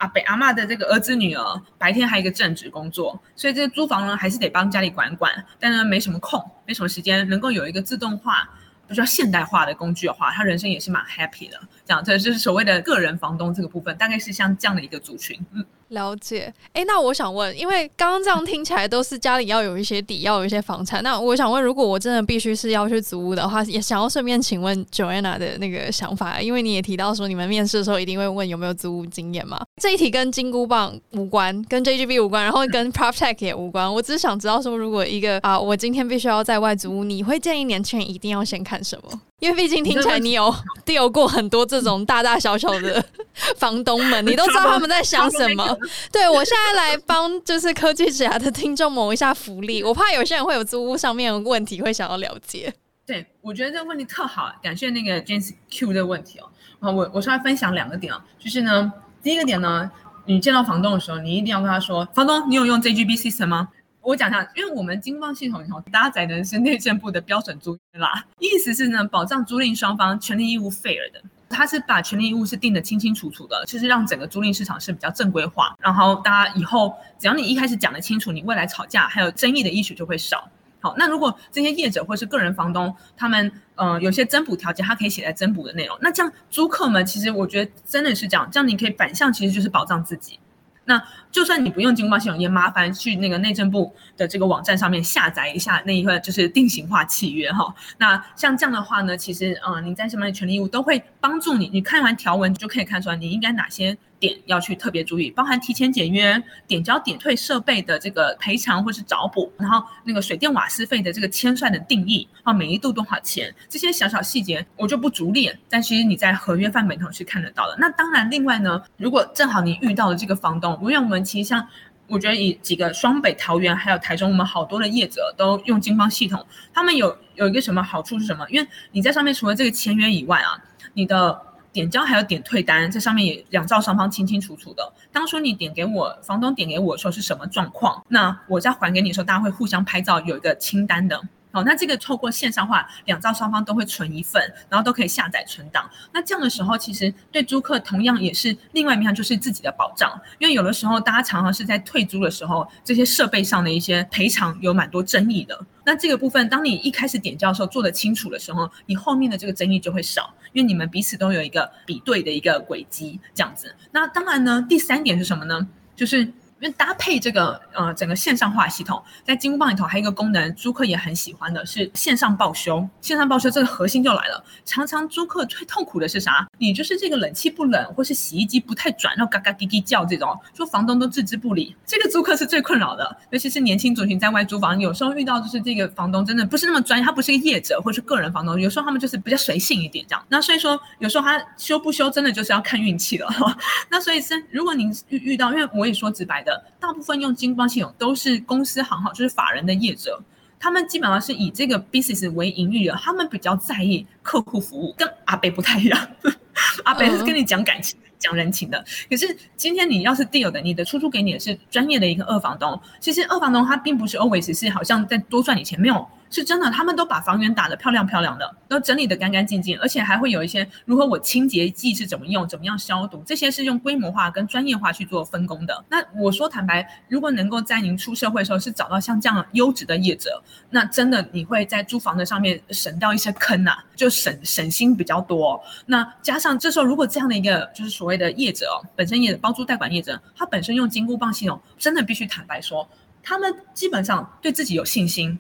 [0.04, 8.46] 阿伯阿妈的这个儿子女儿白天还有一个正职工作，所以这个租房呢还是得帮家里管管，但呢没什么空，没什么时间，能够有一个自动化、
[8.86, 11.58] 比较现代化的工具的话，他人生也是蛮 happy 的。
[11.86, 15.38] 这样，这就是所谓的个人房东这个部分，大概是像这样的一个族群。
[15.52, 15.64] 嗯。
[15.88, 21.00] 了解，哎，那我想问，因为刚刚这样听起来都是家里要有一些底，要有一些房产。
[21.04, 29.60] 那我想问，如果我真的必须是要去租屋的话，也想要顺便请问 Joanna 的那个想法，因为你也提到说你们面试的时候一定会问有没有租屋经验嘛。
[29.80, 33.92] 这一题跟金箍棒无关，跟 JGB 无关，然后跟 PropTech 也无关。
[33.92, 39.20] 我只是想知道说，如果一个啊，我今天必须要在外租屋，你会建议年轻人一定要先看什么？
[39.40, 40.52] 因为毕竟听起来你有
[40.86, 43.04] deal 过很多这种大大小小的
[43.58, 45.76] 房东们，你都知道他们在想什么。
[46.12, 52.72] 对，我现在来帮就是科技职涯的听众谋一下福利，我怕有些人会有租屋上面的问题会想要了解。
[53.06, 56.48] 对，我觉得这个问题特好，感谢那个 James Q 的问题哦。
[56.80, 59.90] 啊，我我稍微分享两个点啊，就是呢，第一个点呢，
[60.26, 63.68] 你见到房东的时候，你一定要跟他说，房东，你有用 JGB System 吗？
[64.00, 80.48] 我讲一下，因为我们经邦系统里头搭载的是内政部的标准租约啦，意思是呢，保障租赁双方权利义务 fair 的，他是把权利义务是定得清清楚楚的，就是让整个租赁市场是比较正规化，然后大家以后只要你一开始讲得清楚，你未来吵架还有争议的依据就会少。
[80.80, 90.38] 好，那如果这些业者或是个人房东，他们呃有些增补条件，他可以写在增补的内容，那这样租客们其实我觉得真的是这样，这样你可以反向其实就是保障自己。
[90.86, 91.02] 那
[91.34, 97.74] 就算你不用金箍棒系统，也麻烦去那个内政部的这个网站上面下载一下那一个就是定型化契约哈。
[97.98, 117.76] 那像这样的话呢，其实呃，你在什么样的权利义务都会帮助你，你看完条文就可以看出来你应该哪些点要去特别注意，包含提前解约、点交点退设备的这个赔偿或是找补，然后那个水电瓦斯费的这个签算的定义啊，每一度多少钱，这些小小细节我就不逐列，但其实你在合约范本上是看得到的。
[117.80, 121.66] 那当然，另外呢，如果正好你遇到了这个房东，因为我们其实像
[122.06, 128.46] 我觉得以几个双北、桃园还有台中，我们好多的业者都用金方系统，他们有有一个什么好处是什么？
[128.50, 131.40] 因为你在上面除了这个签约以外啊，你的
[131.72, 134.92] 点交还有点退单，这上面也两造双方清清楚楚的。
[135.10, 141.20] 当初你点给我，房东点给我说是什么状况，那我再还给你的时候，大家会互相拍照，有一个清单的。
[141.54, 145.88] 好，那这个透过线上化，两造双方都会存一份，然后都可以下载存档。
[146.12, 150.20] 那这样的时候，其实对租客同样也是另外一面，就是自己的保障。
[150.40, 155.56] 因为有的时候，大家常常是在退租的时候，这些设备上的一些赔偿有蛮多争议的。
[155.84, 163.72] 那这个部分，当你一开始点交的时候做得清楚的时候，你后面的这个争议就会少，因为你们彼此都有一个比对的一个轨迹，这样子。
[163.92, 165.68] 那当然呢，第三点是什么呢？
[165.94, 172.88] 就是因为搭配这个呃整个线上化系统，在金箍棒里头还有一个功能，租客也很喜欢的是线上报修。
[173.00, 176.46] 线上报修这个核心就来了，常常租客最痛苦的是啥？
[176.58, 183.16] 你就是这个冷气不冷，或是洗衣机不太转，然后嘎嘎滴滴叫这种，说房东都置之不理，这个租客是最困扰的。
[183.30, 190.24] 尤其是年轻族群在外租房，有时候遇到就是这个房东真的不是那么专业，他不是个业者或是个人房东，有时候他们就是比较随性一点这样。
[190.28, 193.28] 那所以说有时候他修不修，真的就是要看运气了。
[193.90, 196.64] 那所以是如果您遇遇到，因为我也说直白的。
[196.78, 200.22] 大部分用金光系统都是公司行号，就是法人的业者，
[200.60, 206.08] 他们基本上是以这个 business 为盈利的，他们比较在意客户服务，跟阿北不太一样。
[206.84, 216.06] 阿北是跟你讲感情、讲人情的，可是今天你要是 deal 的，你的出租给你的是专业的一个二房东，其实二房东他并不是 always 是好像在多赚你钱，没有。
[216.34, 225.84] 是真的，他们都把房源打得漂亮漂亮的，都整理得干干净净，而且还会有一些如何我清洁剂是怎么用，怎么样消毒，这些是用规模化跟专业化去做分工的。
[225.88, 235.62] 那我说坦白，如果能够在您出社会的时候是找到像这样优质的业者，那真的你会在租房的上面省掉一些坑啊，就省省心比较多。
[235.86, 242.88] 那加上这时候如果这样的一个就是所谓的业者哦，本身业者包租代管业者，他本身用金箍棒系统，真的必须坦白说，
[243.22, 245.38] 他们基本上对自己有信心。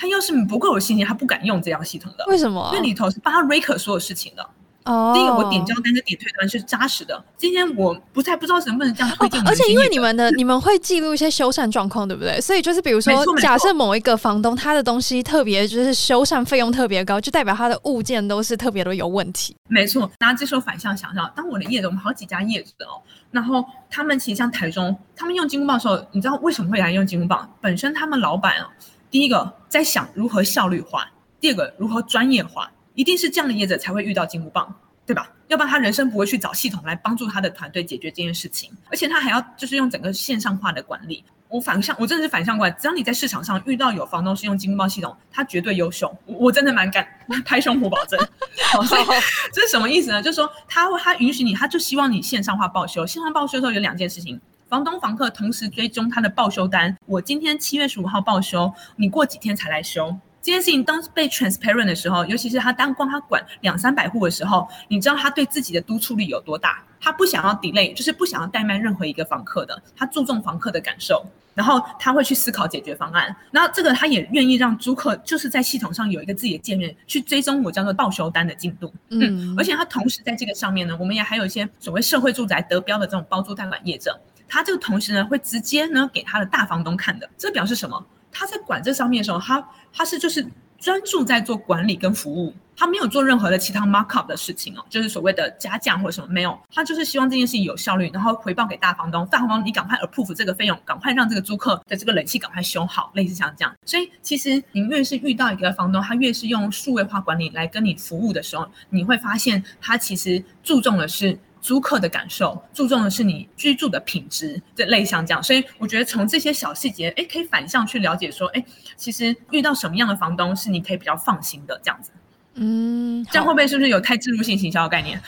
[0.00, 2.24] 他要是不够有信心，他不敢用这样系统的。
[2.26, 2.70] 为什么？
[2.72, 4.42] 因为里头是帮他 rake 所有事情的。
[4.86, 5.12] 哦。
[5.14, 7.22] 第一个，我点交单跟点退单是扎实的。
[7.36, 9.44] 今天我不太不知道能不能这样推荐、哦。
[9.46, 12.40] 而且因为你们的你们会记录一些修缮状况，对不对？
[12.40, 19.54] 所以就是比如说，假设某一个房东他的东西特别就是修缮费用特别高，就代表他的物件都是特别的有问题。
[19.68, 20.10] 没错。
[20.18, 27.46] 大家这时候反向想想，当我的业主，我们好几家业主哦，然后他们其实像台中，他们用金箍棒的时候，你知道为什么会来用金箍棒？
[27.60, 28.70] 本身他们老板啊。
[29.10, 34.72] 第一个在想如何效率化，第二个如何专业化，一定是这样的业者才会遇到金箍棒，
[35.04, 35.30] 对吧？
[35.48, 41.24] 要不然他人生不会去找系统来帮助他的团队解决这件事情，而且他还要就是用整个线上化的管理。
[41.48, 47.04] 我反向，我真的是反向过来，只要你在市场上遇到有房东是用金箍棒系统，他绝对优秀，我真的蛮敢
[47.44, 48.16] 拍胸脯保证。
[48.70, 49.02] 好，所以
[49.52, 50.22] 这是什么意思呢？
[50.22, 53.04] 就是说他他允许你，他就希望你线上化报修。
[53.04, 54.40] 线上报修的时候有两件事情。
[54.70, 56.96] 房东、房客同时追踪他的报修单。
[57.04, 60.16] 我今天七月十五号报修，你过几天才来修？
[60.40, 66.84] 这件事情当被 transparent 的时候，尤其是他当光他管两三百户的时候，你知道他对自己的督促力有多大？
[67.00, 73.34] 他不想要 delay，就是不想要怠慢任何一个房客的，他注重房客的感受，然后他会去思考解决方案。
[73.50, 78.94] 然后这个他也愿意让租客就是在系统上有一个自己的界面去追踪我叫做报修单的进度。
[79.08, 84.16] 嗯，而且他同时在这个上面呢，我们也还有一些所谓社会住宅得标的这种包租代管业者。
[84.50, 88.04] 他这个同时呢，会直接呢给他的大房东看的，这表示什么？
[88.32, 90.46] 他在管这上面的时候，他他是就是
[90.78, 103.74] 专注在做管理跟服务，他没有做任何的其他 markup 的事情哦，就是所谓的加价或者什么没有，他就是希望这件事情有效率，然后回报给大房东，大房东你赶快 approve 这个费用，赶快让这个租客的这个冷气赶快修好，类似像这样。
[103.84, 111.38] 所以其实你越是遇到一个房东，他越是用数位化管理来跟你服务的时候，你会发现他其实注重的是。
[111.60, 118.64] 租客的感受，注重的是你居住的品质，这类像这样，所以我觉得从这些小细节，哎，可以反向去了解说，哎，
[118.96, 122.10] 其实遇到什么样的房东是你可以比较放心的这样子。
[122.54, 125.20] 嗯，这样会不会是不是有太植入性行销的概念？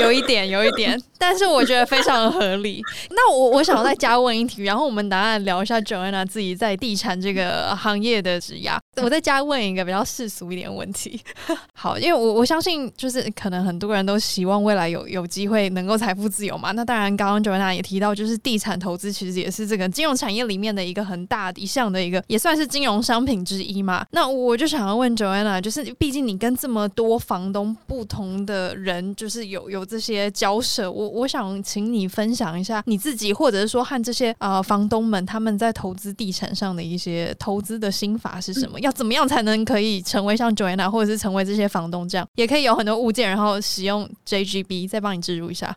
[0.00, 2.82] 有一点，有一点，但是我觉得非常合理。
[3.10, 8.78] 那我我想要再加问一题，然后我们答案聊一下 Joanna 自己在地产这个行业的职涯。
[9.02, 11.20] 我再加问一个比较世俗一点问题。
[11.72, 16.72] 好，因为我我相信，就是可能很多人都希望未来有有机会能够财富自由嘛。
[16.72, 24.04] 那当然，刚刚 Joanna 也提到，就是地产投资其实也是这个金融产业里面的一个很大的一项的一个，也算是金融商品之一嘛。
[24.10, 38.78] 那我就想要问 Joanna，就是毕竟你跟这么多房东不同的人，就是有有这些交涉，我我想请你分享一下你自己，或者是说和这些呃房东们他们在投资地产上的一些投资的心法是什么？
[38.80, 45.74] 要怎么样才能可以成为像 Joanna，或者是成为这些房东这样，也可以有很多物件，然后使用 JGB 再帮你植入一下。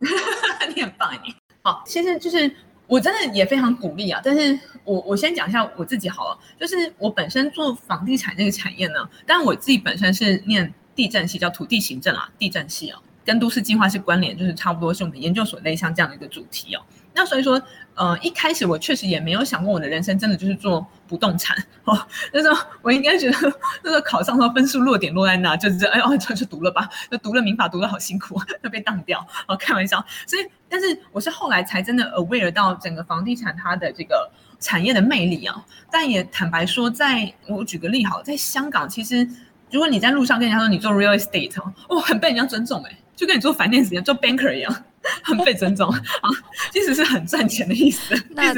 [0.74, 1.82] 你很棒，你好。
[1.86, 2.50] 其实就是
[2.86, 4.20] 我真的也非常鼓励啊。
[4.24, 16.82] 但是我我先讲一下我自己好了，就是我本身做房地产这个产业呢，但我自己本身是念地政系，叫土地行政啊，地政系啊，跟都市计划是关联，就是差不多是我们研究所类像这样的一个主题哦。
[17.14, 17.60] 那所以说，
[17.94, 22.06] 呃，一开始我确实也没有想过我的人生真的就是做不动产哦。
[22.32, 23.52] 那时候我应该觉得，
[23.84, 29.26] 那时候考上的分数落点落在那，就是哎呦，就就读了吧， 就读了民法，读得好辛苦，就被当掉。
[29.46, 30.02] 哦，开玩笑。
[30.26, 35.62] 所以，但是我是后来才真的 aware 到整个房地产它的这个产业的魅力啊。
[35.90, 39.28] 但也坦白说，在我举个例好，在香港，其实
[39.72, 41.52] 如果你在路上跟人家说你做 real estate
[41.88, 44.84] 哦，很被人家尊重哎，就跟你做 finance 一样，做 banker 一样。
[45.24, 46.30] 很被尊重啊，
[46.72, 48.14] 其实是很赚钱的意思。
[48.30, 48.54] 那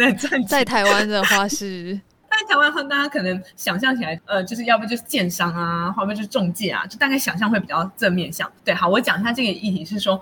[0.47, 1.99] 在台湾的话是，
[2.31, 8.51] 在台湾的话，大家可能想象起来，呃，就是要不就是建商啊，要不就是中介啊，就大概想象会比较正面向。
[8.63, 10.21] 对，好，我讲一下这个议题是说，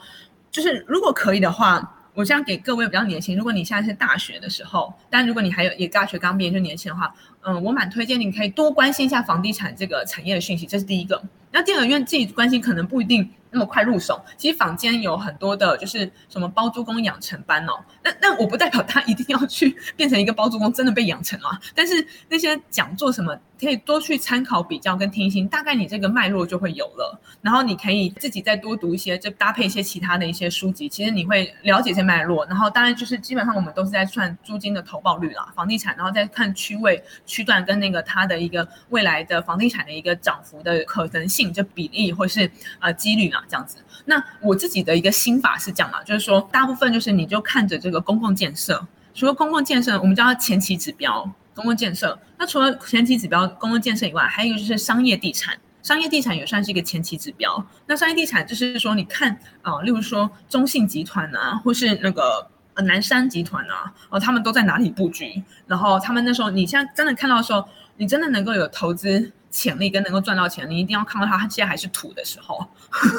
[0.52, 1.98] 就是如果可以的话。
[2.14, 11.22] 我这样给各位比较年轻，如果你现在是大学的时候，但如果你还有也大学刚毕业就年轻的话，嗯，我蛮推荐你可以多关心一下房地产这个产业的讯息，这是第一个。
[11.50, 17.72] 那第二个，因为自己关心可能不一定那么快入手，其实坊间有很多的，就是什么包租公养成班哦。
[18.02, 21.60] 那那我不代表他一定要去变成一个包租公，真的被养成啊。
[21.74, 27.20] 但是那些讲座什么，可以多去参考比较跟听听，大概你这个脉络就会有了。
[27.40, 32.44] 然后你可以自己再多读一些，就搭配一些其他的一些书籍，其实你会了解一些脉络。
[32.46, 42.50] 然后当然就是基本上我们都是在算租金的投报率啦，房地产，然后再看区位、区段跟那个它的一个未来的房地产的一个涨幅的可能性，就比例或是
[42.80, 43.78] 呃几率啊这样子。
[44.04, 48.84] 那我自己的一个心法是这样啊，就是说大部分就是你就看着这个公共建设，
[49.14, 52.18] 除了公共建设，我们叫它前期指标，公共建设。
[52.38, 57.64] 那除了前期指标公共建设以外，还有一个就是商业地产，商业地产也算是一个前期指标。
[57.86, 59.32] 那商业地产就是说，你看
[59.62, 65.42] 啊、呃，例如说中信集团啊，或是那个呃南山集团啊，哦，他们都在哪里布局？
[65.66, 67.64] 然后他们那时候，你现在真的看到的时候，
[67.96, 72.66] 你真的能够有投资潜力跟能够赚到钱，你一定要看到它，它现在还是土的时候，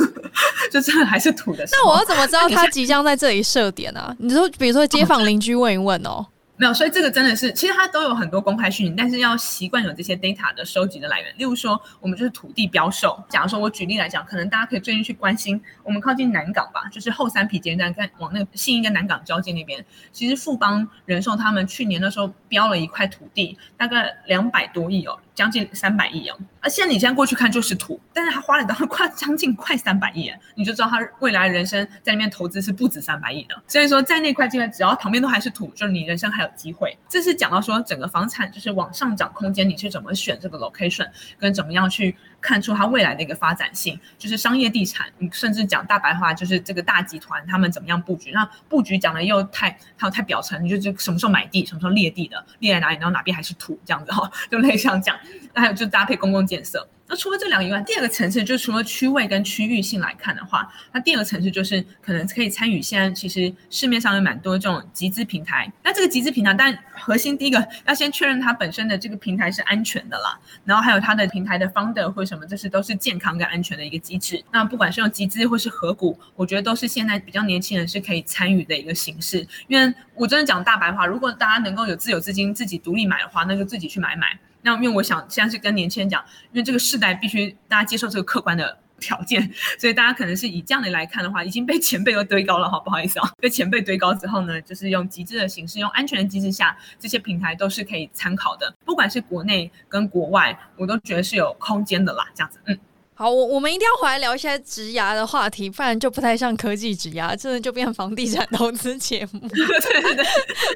[0.72, 1.82] 就真的还是土的时候。
[1.82, 4.16] 那我要怎么知道它即将在这里设点啊？
[4.20, 6.26] 你说，比如说街坊邻居问一问哦。
[6.56, 11.34] 没有，所以这个真的是，其实它都有很多公开讯息，但是要习惯有这些 data 的收集的来源。
[11.36, 13.22] 例如说，我们就是土地标售。
[13.28, 25.20] 假如说我举例来讲，可能大家可以最近去关心，我们靠近南港吧，就是后三皮捷运站，在往那个信义跟南港交界那边，其实富邦人寿他们去年的时候标了一块土地，大概两百多亿哦。
[25.36, 33.56] 将近三百亿哦，而现在你现在过去看就是土，但是他花了到 快将近快三百亿，你就知道他未来人生在那边投资是不止三百亿的。
[33.68, 36.98] 所以说在那块地方，只要旁边都还是土，就是你人生还有机会。
[37.10, 41.10] 这是讲到说整个房产就是往上涨空间，你去怎么选这个 location，
[41.40, 42.16] 跟怎么样去。
[42.44, 48.32] 看出它未来的一个发展性，就是商业地产，你甚至讲大白话，就是这个大集团他们怎么样布局。
[48.32, 55.18] 那布局讲的又太，还有太表层，你就就什么时候买地，什么时候裂地的，裂在哪里，然后哪边还是土这样子哈，就类似这样讲。
[55.54, 56.86] 那还有就搭配公共建设。
[57.06, 65.72] 那除了这两个以外，第二个层次就除了区位跟区域性来看的话，那第二个层次就是可能可以参与现在其实市面上有蛮多这种集资平台。
[65.84, 74.44] 那这个集资平台，但核心第一个要先确认它本身的这个平台是安全的啦，然后还有它的平台的 founder 或什么，这是都是健康跟安全的一个机制。
[74.52, 79.46] 那不管是用集资或是合股，我觉得都是现在比较年轻人是可以参与的一个形式。
[79.68, 84.40] 因为我真的讲大白话，如果大家能够有自有资金自己独立买的话，那就自己去买买。
[84.64, 102.80] 那因为我想现在是跟年轻人讲，因为这个世代必须大家接受这个客观的条件， 所以大家可能是以这样的来看的话，已经被前辈都堆高了哈，不好意思啊，被前辈堆高之后呢，就是用极致的形式，用安全的机制下，这些平台都是可以参考的，不管是国内跟国外，我都觉得是有空间的啦，这样子，嗯。
[103.16, 109.40] 好，我我们一定要回来聊一些职涯的话题，不然就不太像科技职涯，真的就变房地产投资节目。
[109.50, 110.16] 对对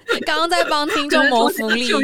[0.05, 1.97] 对，刚刚在帮听众谋福利，就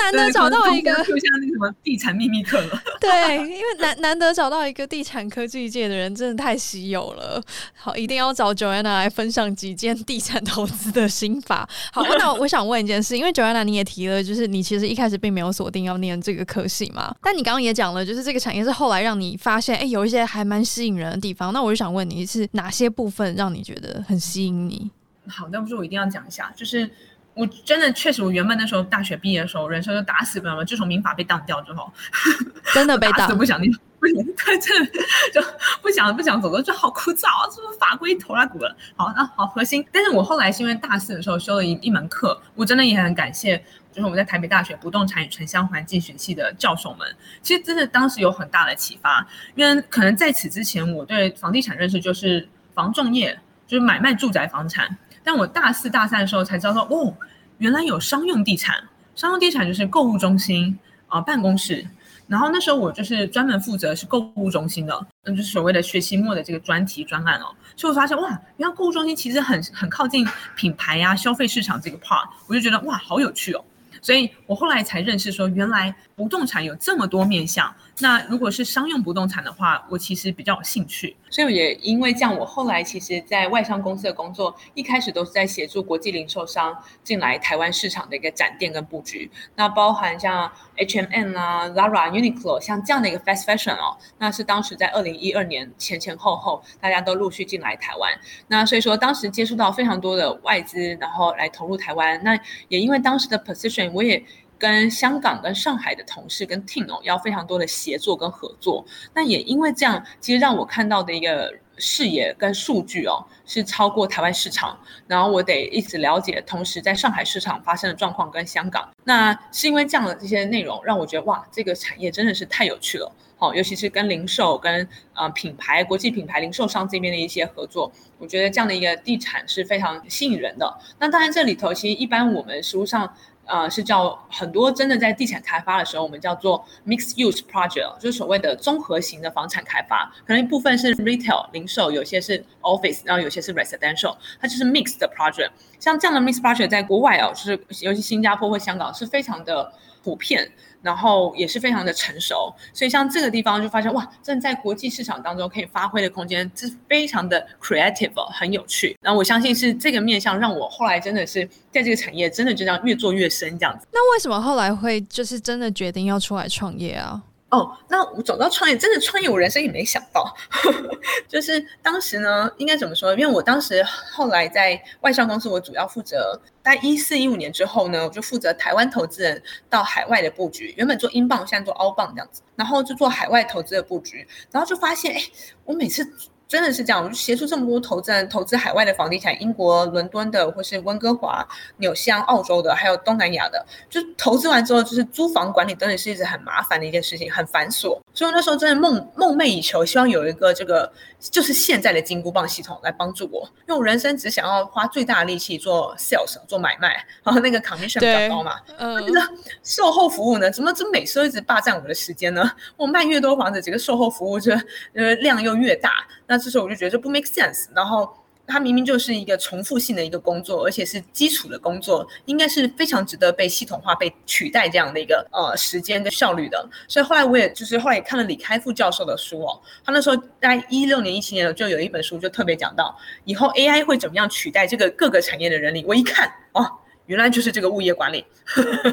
[0.00, 2.80] 难得找到一个，就像那个什么地产秘密课了。
[3.00, 7.42] 对，因为难难得找到一个地产科技界的人，真的太稀有了。
[7.74, 11.68] 好，一定要找 Joanna 来分享几件地产投资的心法。
[11.92, 19.39] 好，那我想问一件事，因为 Joanna 你也提了，就是你其实一开始并没有锁定要念这个科系嘛，但你刚刚也讲了，就是这个产业是后来让你。
[19.40, 24.90] 发现哎，有一些还蛮吸引人的地方，那我就想问你是哪些部分让你觉得很吸引你？
[25.26, 26.88] 好，那不是我一定要讲一下，就是
[27.34, 31.90] 我真的确实，我原本那时候大学毕业的时候，人生就打死不了，自从民法被当掉之后，
[32.74, 34.16] 真的被当，打死不想念，不想，
[34.60, 34.92] 真的
[35.32, 35.40] 就
[35.80, 38.76] 不想不想走了，就好枯燥啊，这么法规头拉骨了。
[38.96, 43.64] 好，那好核心，但是我后来是因为大四的时候修了一一门课，我真的也很感谢。
[43.92, 47.06] 就是我们在台北大学不动产与城乡环境学系的教授们，
[47.42, 49.26] 其实真的当时有很大的启发，
[49.56, 57.14] 因为可能在此之前我对房地产认识就是房仲业，就是买卖住宅房产，但我大四大三的时候才知道说，哦，
[57.58, 58.82] 原来有商用地产，
[59.16, 60.78] 商用地产就是购物中心
[61.08, 61.84] 啊、办公室，
[62.28, 70.24] 然后那时候我就是专门负责是购物中心的，那就是所谓的学期末的这个专题专案哦，所以我发现哇，原来购物中心其实很很靠近
[70.54, 73.64] 品牌呀、消费市场这个 part，我就觉得哇，好有趣哦。
[74.02, 81.16] 所以我后来才认识说，原来不动产有这么多面向，那如果是商用不动产的话，我其实比较有兴趣。
[81.30, 89.30] 所以也因为这样，我后来其实，在外商公司的工作，一开始都是在协助国际零售商进来台湾市场的一个展店跟布局。
[89.54, 98.12] 那包含像 H&M 啊、Zara、Uniqlo 像这样的一个 fast fashion 哦，那是当时在二零一二年前前后后，大家都陆续进来台湾。
[98.48, 102.20] 那所以说，当时接触到非常多的外资，然后来投入台湾。
[102.24, 102.38] 那
[102.68, 104.24] 也因为当时的 position，我也。
[104.60, 108.84] 跟香港、跟上海的同事跟 team 哦，要非常多的协作跟合作。
[109.14, 114.78] 那也因为这样，其实让我看到的一个视野跟数据哦，是超过台湾市场。
[115.06, 118.86] 然后我得一直了解，同时在上海市场发生的状况跟香港。
[119.04, 123.10] 那是因为这样的这些内容，让我觉得哇，这个产业真的是太有趣了。
[123.38, 130.78] 好，尤其是跟零售、跟呃品牌、国际品牌零售商这边的一些合作，我觉得这样的一个地产是非常吸引人的。
[130.98, 133.10] 那当然这里头其实一般我们实务上。
[133.50, 140.10] 呃，是叫很多真的在地产开发的时候，我们叫做 mixed use project，就是所谓的综合型的房产开发。
[140.24, 145.50] 可能一部分是 retail 零售，有些是 office，然后有些是 residential，它就是 mixed 的 project。
[145.80, 149.72] 像这样的 mixed project 在国外哦，就是尤其新加坡或香港是非常的
[150.04, 150.50] 普遍。
[150.82, 158.96] 然后也是非常的成熟，所以像这个地方就发现哇，真的在国际市场当中可以发挥的空间是非常的 creative，很有趣。
[159.02, 163.86] 然后我相信是这个面向让我后来真的是在这个产业真的就这样越做越深这样子。
[163.92, 167.22] 那为什么后来会就是真的决定要出来创业啊？
[167.50, 170.34] 哦，那我走到创业，真的创业，我人生也没想到，
[171.26, 173.12] 就是当时呢，应该怎么说？
[173.14, 185.22] 因为我当时后来在外商公司，我主要负责，在一四一五年之后呢，我就负责台湾投资人到海外的布局，原本做英镑，现在做澳镑这样子，然后就做海外投资的布局，然后就发现，哎，
[185.64, 186.08] 我每次。
[186.50, 191.46] 真的是这样，我就协助这么多投资人投资海外的房地产，英国伦敦的，或是温哥华、
[191.76, 197.96] 纽西兰、澳洲的，还有东南亚的，就投资完之后，就是租房管理真的是一直很麻烦的一件事情，很繁琐。
[198.12, 208.56] 所以那时候真的梦梦寐以求，希望有一个这个就是现在的金箍棒系统来帮助我，因为我人生只想要花最大的力气做 sales 做买卖，然后那个 commission 比较高嘛。
[208.76, 209.00] 嗯。
[209.06, 209.32] 那个
[209.62, 212.50] 售后服务呢，怎么这每次都一直霸占我的时间呢？
[212.76, 214.52] 我卖越多房子，这个售后服务就
[214.94, 215.92] 呃量又越大。
[216.26, 218.12] 那这时候我就觉得这不 make sense，然后
[218.46, 226.68] 它明明就是一个重复性的一个工作，而且是基础的工作，应该是非常值得被系统化、被取代这样的一个呃时间跟效率的。
[226.88, 235.84] 所以后来我也就是后来也看了李开复教授的书哦，他那时候在一六年、一七年就有一本书就特别讲到以后 AI 会怎么样取代这个各个产业的人力。
[235.86, 236.66] 我一看哦，
[237.06, 238.26] 原来就是这个物业管理，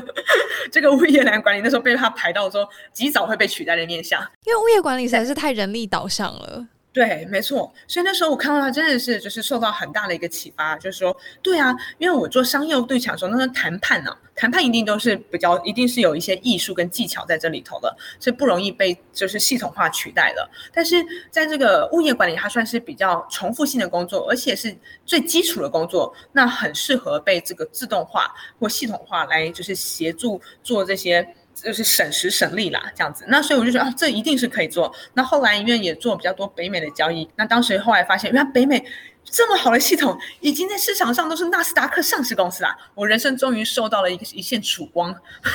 [0.71, 6.67] 这个物业来管理那时候被他排到说极早会被取代的面向，因为物业管理实在是太人力导向了。
[6.97, 7.71] 对，没错。
[7.87, 20.49] 所以那时候我看到他真的是就是受到很大的一个启发，就是说，对啊，因为我做商业对抢的时候，那个谈判呢、谈判一定都是比较，一定是有一些艺术跟技巧在这里头的，是不容易被就是系统化取代的。
[20.73, 20.95] 但是
[21.29, 24.75] 在这个物业管理，它算是比较重复性的工作，而且是
[25.05, 31.35] 最基础的工作，那很适合被这个自动化或系统化来就是协助做这些。
[31.63, 33.25] 就是省时省力啦，这样子。
[33.27, 34.93] 那所以我就觉得啊，这一定是可以做。
[35.13, 38.85] 那后来因为也做比较多北美的交易，那当时后来发现，原来北美
[39.25, 42.77] 这么好的系统，已经在市场上都是纳斯达克上市公司啦。
[42.95, 45.13] 我人生终于受到了一个一线曙光。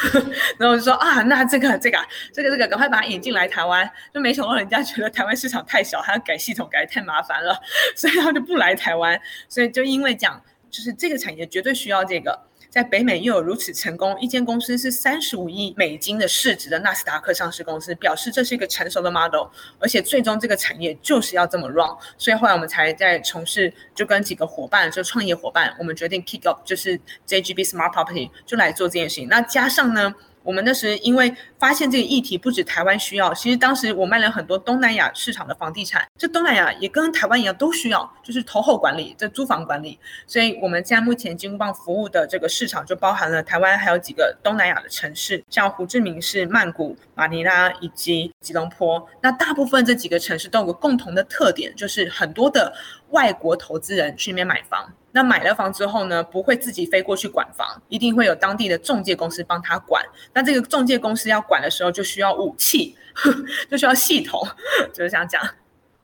[0.58, 1.98] 然后我就说啊，那这个这个
[2.34, 3.90] 这个这个，赶快把它引进来台湾。
[4.12, 7.58] 就没想到人家觉得台湾市场太小，还要改系统，改得太麻烦了，
[7.96, 9.18] 所以他就不来台湾。
[9.48, 12.38] 所以就因为讲，就是这个产业绝对需要这个。
[12.72, 19.48] 在北美又有如此成功，一间公司是三十五亿美金的市值的纳斯达克上市公司，表示这是一个成熟的 model，
[19.78, 26.98] 而且最终这个产业就是要这么 run，所以后来我们才在从事，就跟几个伙伴，就创业伙伴，我们决定 kick off，就是
[27.28, 30.14] JGB Smart Property 就来做这件事情，那加上呢。
[30.42, 39.98] 我们那时因为发现这个议题不止台湾需要，其实当时我卖了很多东南亚市场的房地产，这东南亚也跟台湾一样都需要，就是投后管理、这租房管理。
[40.26, 49.08] 所以我们现在目前金箍棒服务的这个市场就包含了台湾还有几个东南亚的城市，像胡志明市、曼谷、马尼拉以及吉隆坡。
[49.22, 52.74] 那大部分这几个城市都有个共同的特点，就是很多的
[53.10, 54.92] 外国投资人去那边买房。
[55.14, 60.02] 那买了房之后呢，不会自己飞过去管房，一定会有当地的中介公司帮他管。
[60.34, 62.96] 那这个中介公司要管的时候，就需要武器，
[63.70, 64.40] 就需要系统，
[64.92, 65.42] 就是这样讲。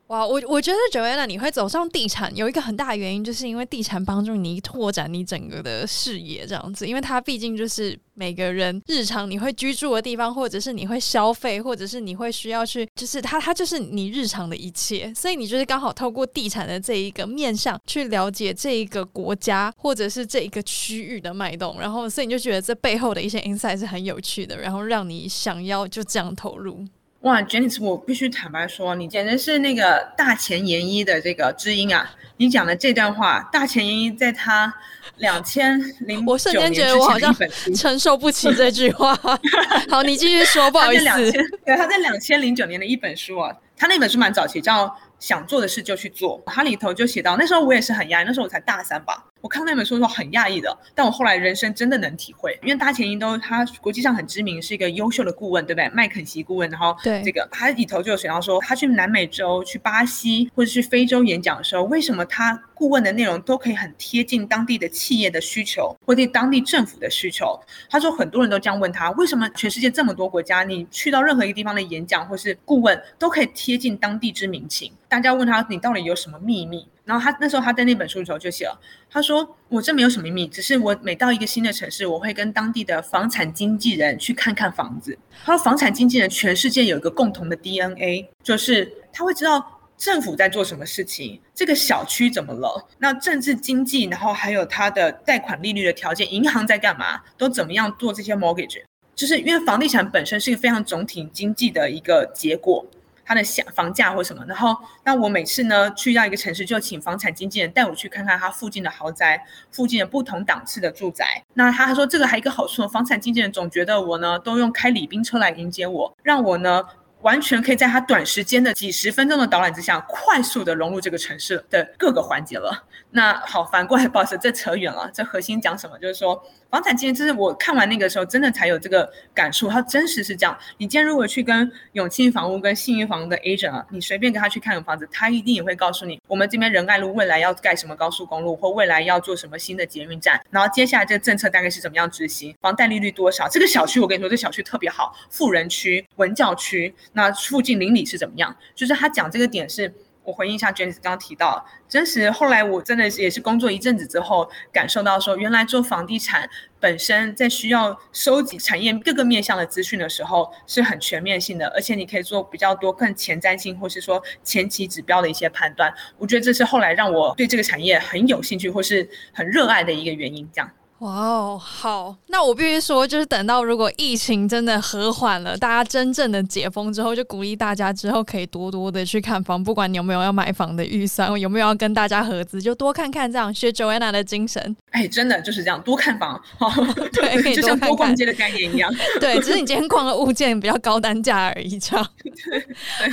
[0.09, 6.87] 哇，我我觉得 Joanna 你会走上地产，有一个很大的原因，就是因为地产帮助你拓展你整个的视野，这样子。
[6.87, 15.13] 因为它毕竟就是每个人日常你会居住的地方，或者是你会消费，或者是你会需要去，就是它它就是你日常的一切。
[15.15, 26.83] 所以你就是刚好透过地产的这一个面向去了解这一个国家或者是这一个区域的脉动，然后所以你就觉得这背后的一些 insight 是很有趣的，然后让你想要就这样投入。
[27.23, 32.09] 哇，Janice，我必须坦白说，你简直是那个大前研一的这个知音啊！
[32.37, 34.73] 你讲的这段话，大前研一在他
[35.17, 37.35] 两千零，我瞬间觉得我好像
[37.75, 39.19] 承受不起这句话。
[39.91, 41.33] 好，你继续说，不好意思。
[41.67, 44.97] 对，他在两千零九年的一本书啊，他那本书蛮早期，叫。
[45.19, 49.25] 想做的事就去做，他里头就写到，那时候我也是很压抑，那时候我才大三吧。
[49.41, 55.89] 我看到那本书的时候很讶异的，但我后来人生真的能体会，因为大前研一都他国际上很知名，是一个优秀的顾问，对不对？
[55.91, 67.59] 麦肯锡顾问，然后对这个他里头就有写到说，他去南美洲、去巴西或者去非洲演讲的时候，为什么他顾问的内容都可以很贴近当地的企业的需求，或者当地政府的需求？
[67.89, 74.93] 他说很多人都这样问他，为什么全世界这么多国家，你去到任何一个地方的演讲或是顾问都可以贴近当地之民情？
[75.09, 76.87] 大家问他，你到底有什么秘密？
[77.09, 78.79] 然后他那时候他在那本书的时候就写了，
[79.11, 85.19] 他说我这没有什么秘密，只是我每到一个新的城市，我会跟当地的房产经纪人去看看房子。
[85.43, 98.83] 他说房产经纪人全世界有一个共同的 DNA，就是他会知道政府在做什么事情，这个小区怎么了，那政治经济，然后还有他的贷款利率的条件，银行在干嘛，都怎么样做这些 mortgage，
[99.15, 102.85] 就是因为房地产本身是一个非常总体经济的一个结果。
[103.29, 104.75] 他的价房价或什么，然后
[105.05, 111.45] 那我每次呢去到一个城市，就请房产经纪人带我去看看他附近的豪宅，附近的不同档次的住宅。
[111.53, 116.83] 那他还说这个还有一个好处，房产经纪人总觉得我呢都用开礼宾车来迎接我，让我呢
[117.21, 122.83] 完全可以在他短时间的几十分钟的导览之下，快速的融入这个城市的各个环节了。
[123.11, 125.11] 那好，反过来，不好意思，这扯远了。
[125.15, 125.99] 这核心讲什么？
[125.99, 126.43] 就是说。
[126.71, 129.71] 房产经纪，就是我看完那个时候，真的才有这个感触。
[129.71, 130.55] 它真实是这样。
[130.77, 148.55] 你今天如果去跟永庆房屋、跟信义房屋的 agent 啊，你随便跟他去看个房子，他一定也会告诉你，我们这边仁爱路未来要盖什么高速公路，或未来要做什么新的捷运站，然后接下来这个政策大概是怎么样执行，房贷利率多少，这个小区我跟你说，这小区特别好，富人区、文教区，那附近邻里是怎么样？
[148.75, 149.91] 就是他讲这个点是。
[150.29, 156.47] 我回应一下，Janice 刚刚提到，真实后来我真的也是工作一阵子之后，感受到说，原来做房地产
[156.79, 165.91] 本身在需要收集产业各个面向的资讯的时候，是很全面性的，而且你可以做比较多更前瞻性，或是说前期指标的一些判断。
[166.19, 170.47] 我觉得这是后来让我对这个产业很有兴趣，或是很热爱的一个原因。
[170.53, 170.71] 这样。
[170.99, 184.77] 哇哦，好，那我必须说，就是等到如果疫情真的和缓了，大家真正的解封之后，就鼓励大家之后可以多多的去看房，不管你有没有要买房的预算，有没有要跟大家合资，就多看看，这样学 Joanna 的精神。
[184.91, 186.41] 哎，真的就是这样，多看房，
[187.13, 188.93] 对， 就像多逛街的概念一样。
[189.21, 192.05] 对，只是你今天逛的物件比较高单价而已，这样。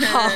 [0.07, 0.27] 好，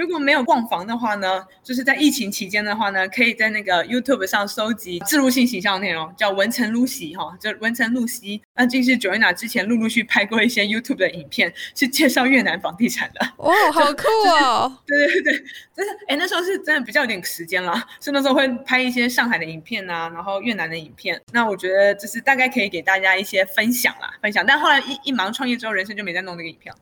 [0.00, 8.42] 如果没有逛房的话呢，就是在疫情期间的话呢，可以在那个 YouTube 上收集置入性形象内容，叫文成露西哈，就文成露西。
[8.56, 13.20] 那这是 Joanna 之前陆陆续续拍过一些 YouTube 的影片，是介绍越南房地产的。
[13.38, 14.04] 哇，好酷
[14.42, 14.78] 哦！
[14.86, 15.38] 对 对对，
[15.76, 21.20] 就是哎，那时候是真的比较有点时间啦，所以那时候会拍一些上海的影片啊，然后越南的影片。
[21.32, 24.46] 那我觉得就是大概可以给大家一些分享啦，分享。
[24.46, 26.72] 但后来一一忙创业之后，人生就没再弄那个影片。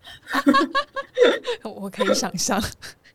[1.65, 2.63] 我可以想象。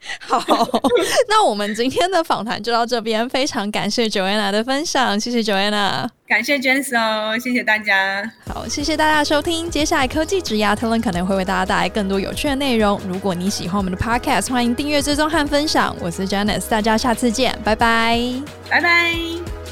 [0.27, 0.43] 好，
[1.29, 8.29] 那我们今天的访谈就到这边，非常感谢 Joanna 的分享，谢谢 Joanna，感谢 Janice 哦，谢谢大家。
[8.45, 12.99] 好，谢谢大家收听，接下来科技职涯讨论可能会为大家带来更多有趣的内容。
[13.07, 15.95] 如果你喜欢我们的 Podcast，欢迎订阅、追踪和分享。
[16.01, 18.19] 我是 Janice，大家下次见，拜拜，
[18.69, 19.62] 拜拜。